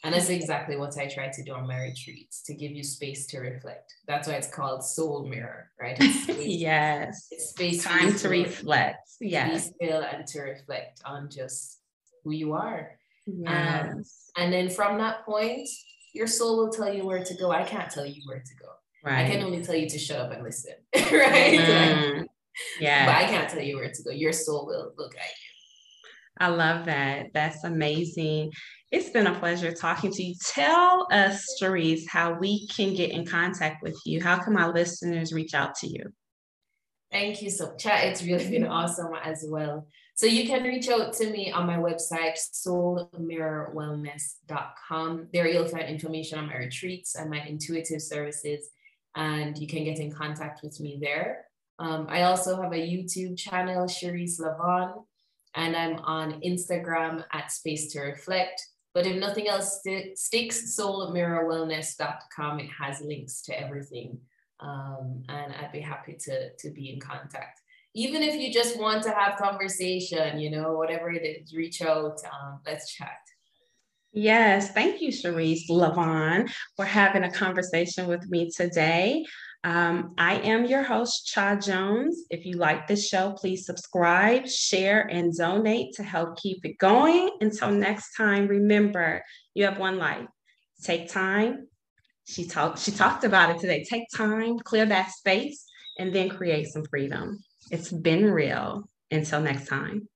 And 0.04 0.14
that's 0.14 0.30
exactly 0.30 0.78
what 0.78 0.98
I 0.98 1.08
try 1.08 1.28
to 1.28 1.44
do 1.44 1.54
on 1.54 1.68
my 1.68 1.82
retreats 1.82 2.42
to 2.44 2.54
give 2.54 2.72
you 2.72 2.84
space 2.84 3.28
to 3.28 3.40
reflect. 3.40 3.94
That's 4.08 4.28
why 4.30 4.36
it's 4.36 4.48
called 4.48 4.84
soul 4.84 5.28
mirror, 5.28 5.72
right? 5.80 5.98
It's 6.00 6.24
space, 6.24 6.46
yes. 6.46 7.28
It's 7.32 7.50
space 7.50 7.84
time 7.84 8.16
to 8.16 8.30
reflect. 8.30 9.10
Yes. 9.20 9.66
To 9.66 9.72
be 9.72 9.86
still 9.86 10.02
and 10.02 10.26
to 10.28 10.42
reflect 10.42 11.02
on 11.06 11.30
just 11.30 11.80
who 12.24 12.32
you 12.32 12.54
are. 12.54 12.92
Um, 13.28 13.44
yes. 13.44 13.92
Um, 13.94 14.04
and 14.38 14.54
then 14.54 14.70
from 14.70 14.98
that 15.00 15.26
point, 15.26 15.68
your 16.14 16.28
soul 16.28 16.58
will 16.58 16.72
tell 16.72 16.94
you 16.94 17.06
where 17.06 17.24
to 17.24 17.34
go. 17.36 17.52
I 17.52 17.64
can't 17.64 17.92
tell 17.92 18.06
you 18.06 18.22
where 18.26 18.40
to 18.40 18.56
go. 18.62 18.70
Right. 19.04 19.26
I 19.26 19.30
can 19.30 19.44
only 19.44 19.64
tell 19.64 19.76
you 19.76 19.90
to 19.90 20.00
shut 20.00 20.20
up 20.20 20.32
and 20.32 20.44
listen. 20.44 20.74
right. 20.96 21.60
Mm-hmm. 21.60 22.24
yeah. 22.80 23.06
But 23.06 23.16
I 23.16 23.26
can't 23.26 23.50
tell 23.50 23.62
you 23.62 23.78
where 23.78 23.92
to 23.92 24.04
go. 24.04 24.12
Your 24.12 24.34
soul 24.34 24.66
will, 24.66 24.94
will 24.98 25.10
guide 25.10 25.24
you. 25.44 25.49
I 26.40 26.48
love 26.48 26.86
that. 26.86 27.28
That's 27.34 27.64
amazing. 27.64 28.52
It's 28.92 29.10
been 29.10 29.28
a 29.28 29.38
pleasure 29.38 29.72
talking 29.74 30.12
to 30.12 30.24
you. 30.24 30.34
Tell 30.44 31.08
us, 31.12 31.46
Chereese, 31.60 32.08
how 32.08 32.40
we 32.40 32.66
can 32.68 32.96
get 32.96 33.12
in 33.12 33.26
contact 33.26 33.84
with 33.84 34.00
you. 34.06 34.22
How 34.22 34.40
can 34.40 34.54
my 34.54 34.68
listeners 34.68 35.34
reach 35.34 35.54
out 35.54 35.76
to 35.76 35.88
you? 35.88 36.14
Thank 37.12 37.42
you 37.42 37.50
so 37.50 37.72
much. 37.72 37.86
It's 37.86 38.24
really 38.24 38.50
been 38.50 38.68
awesome 38.68 39.12
as 39.24 39.44
well. 39.48 39.88
So 40.16 40.26
you 40.26 40.48
can 40.48 40.64
reach 40.64 40.90
out 40.90 41.14
to 41.14 41.30
me 41.30 41.52
on 41.52 41.66
my 41.66 41.78
website, 41.78 42.38
soulmirrorwellness.com. 42.54 45.28
There 45.32 45.48
you'll 45.48 45.68
find 45.68 45.88
information 45.88 46.40
on 46.40 46.48
my 46.48 46.58
retreats 46.58 47.16
and 47.16 47.30
my 47.30 47.42
intuitive 47.46 48.02
services, 48.02 48.70
and 49.16 49.58
you 49.58 49.68
can 49.68 49.86
get 49.86 50.00
in 50.00 50.12
contact 50.12 50.62
with 50.62 50.78
me 50.80 51.00
there. 51.02 51.46
Um, 51.80 52.08
I 52.10 52.24
also 52.24 52.62
have 52.62 52.74
a 52.74 52.76
YouTube 52.76 53.38
channel, 53.38 53.88
Chereese 53.88 54.38
La 54.40 54.58
Vonne, 54.58 55.06
and 55.60 55.76
I'm 55.76 56.00
on 56.00 56.40
Instagram 56.42 57.26
at 57.34 57.52
Space 57.52 57.92
to 57.92 58.00
Reflect. 58.00 58.66
But 58.94 59.06
if 59.06 59.18
nothing 59.18 59.50
else 59.50 59.82
st- 59.84 60.18
sticks, 60.18 60.76
soulmirrorwellness.com, 60.80 62.60
it 62.62 62.70
has 62.80 63.02
links 63.02 63.42
to 63.44 63.60
everything. 63.60 64.20
Um, 64.62 65.24
and 65.28 65.54
I'd 65.54 65.72
be 65.74 65.82
happy 65.82 66.16
to, 66.22 66.56
to 66.56 66.72
be 66.72 66.94
in 66.94 67.00
contact. 67.00 67.60
Even 67.94 68.24
if 68.24 68.36
you 68.36 68.54
just 68.54 68.80
want 68.80 69.04
to 69.04 69.12
have 69.12 69.38
conversation, 69.38 70.40
you 70.40 70.50
know, 70.50 70.74
whatever 70.74 71.12
it 71.12 71.26
is, 71.26 71.54
reach 71.54 71.82
out, 71.82 72.20
um, 72.32 72.62
let's 72.66 72.94
chat. 72.94 73.18
Yes, 74.14 74.72
thank 74.72 75.02
you, 75.02 75.12
Chereese 75.12 75.66
La 75.70 75.94
Vonne, 75.94 76.50
for 76.76 76.86
having 76.86 77.24
a 77.24 77.32
conversation 77.32 78.08
with 78.08 78.28
me 78.30 78.50
today. 78.50 79.26
Um, 79.64 80.14
I 80.18 80.36
am 80.36 80.66
your 80.66 80.84
host, 80.84 81.28
Cha 81.28 81.56
Jones. 81.56 82.24
If 82.30 82.46
you 82.46 82.56
like 82.58 82.88
this 82.88 83.08
show, 83.08 83.34
please 83.34 83.66
subscribe, 83.66 84.48
share, 84.48 85.02
and 85.02 85.36
donate 85.36 85.96
to 85.96 86.04
help 86.04 86.38
keep 86.42 86.64
it 86.64 86.78
going. 86.78 87.30
Until 87.42 87.72
next 87.72 88.16
time, 88.16 88.48
remember 88.48 89.22
you 89.54 89.66
have 89.66 89.78
one 89.78 89.98
life. 89.98 90.28
Take 90.84 91.12
time. 91.12 91.68
She 92.26 92.46
talked. 92.46 92.80
She 92.80 92.92
talked 92.92 93.26
about 93.26 93.50
it 93.50 93.60
today. 93.60 93.84
Take 93.84 94.04
time, 94.16 94.60
clear 94.60 94.86
that 94.86 95.12
space, 95.12 95.66
and 95.98 96.14
then 96.14 96.30
create 96.30 96.68
some 96.68 96.86
freedom. 96.90 97.40
It's 97.70 97.92
been 97.92 98.32
real. 98.32 98.84
Until 99.12 99.42
next 99.42 99.68
time. 99.68 100.08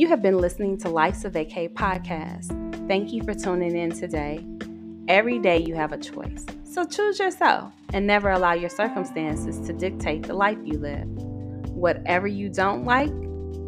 You 0.00 0.08
have 0.08 0.22
been 0.22 0.38
listening 0.38 0.78
to 0.78 0.88
Life's 0.88 1.26
a 1.26 1.30
Vacay 1.30 1.74
podcast. 1.74 2.48
Thank 2.88 3.12
you 3.12 3.22
for 3.22 3.34
tuning 3.34 3.76
in 3.76 3.92
today. 3.92 4.42
Every 5.08 5.38
day 5.38 5.58
you 5.58 5.74
have 5.74 5.92
a 5.92 5.98
choice, 5.98 6.46
so 6.64 6.86
choose 6.86 7.18
yourself 7.18 7.74
and 7.92 8.06
never 8.06 8.30
allow 8.30 8.54
your 8.54 8.70
circumstances 8.70 9.60
to 9.66 9.74
dictate 9.74 10.22
the 10.22 10.32
life 10.32 10.56
you 10.64 10.78
live. 10.78 11.06
Whatever 11.74 12.26
you 12.26 12.48
don't 12.48 12.86
like, 12.86 13.12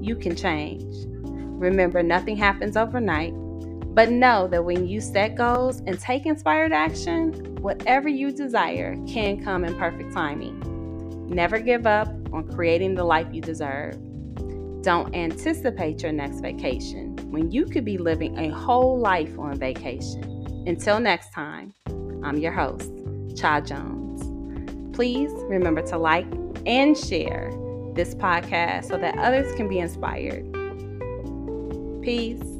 you 0.01 0.17
can 0.17 0.35
change. 0.35 1.05
Remember, 1.27 2.03
nothing 2.03 2.39
happens 2.39 2.79
overnight, 2.79 3.35
but 3.95 4.11
know 4.11 4.49
that 4.49 4.65
when 4.65 4.89
you 4.89 5.03
set 5.03 5.35
goals 5.35 5.83
and 5.87 6.01
take 6.01 6.25
inspired 6.25 6.73
action, 6.73 7.57
whatever 7.57 8.09
you 8.09 8.33
desire 8.33 8.97
can 9.07 9.45
come 9.45 9.67
in 9.67 9.77
perfect 9.77 10.15
timing. 10.15 10.59
Never 11.29 11.59
give 11.59 11.87
up 11.87 12.09
on 12.33 12.51
creating 12.51 12.95
the 12.95 13.05
life 13.05 13.27
you 13.33 13.43
deserve. 13.43 13.99
Don't 14.83 15.15
anticipate 15.15 16.03
your 16.03 16.11
next 16.11 16.41
vacation 16.41 17.17
when 17.31 17.53
you 17.53 17.67
could 17.67 17.85
be 17.85 17.99
living 17.99 18.37
a 18.37 18.49
whole 18.49 18.99
life 18.99 19.39
on 19.39 19.57
vacation. 19.57 20.25
Until 20.67 20.99
next 20.99 21.33
time, 21.33 21.73
I'm 22.25 22.39
your 22.39 22.51
host, 22.51 22.91
Cha 23.37 23.61
Jones. 23.61 24.23
Please 24.95 25.31
remember 25.49 25.83
to 25.83 25.99
like 25.99 26.27
and 26.67 26.99
share 26.99 27.53
this 27.95 28.17
podcast 28.17 28.87
so 28.87 28.99
that 28.99 29.17
others 29.19 29.55
can 29.55 29.69
be 29.69 29.79
inspired. 29.79 30.51
Peace. 32.03 32.52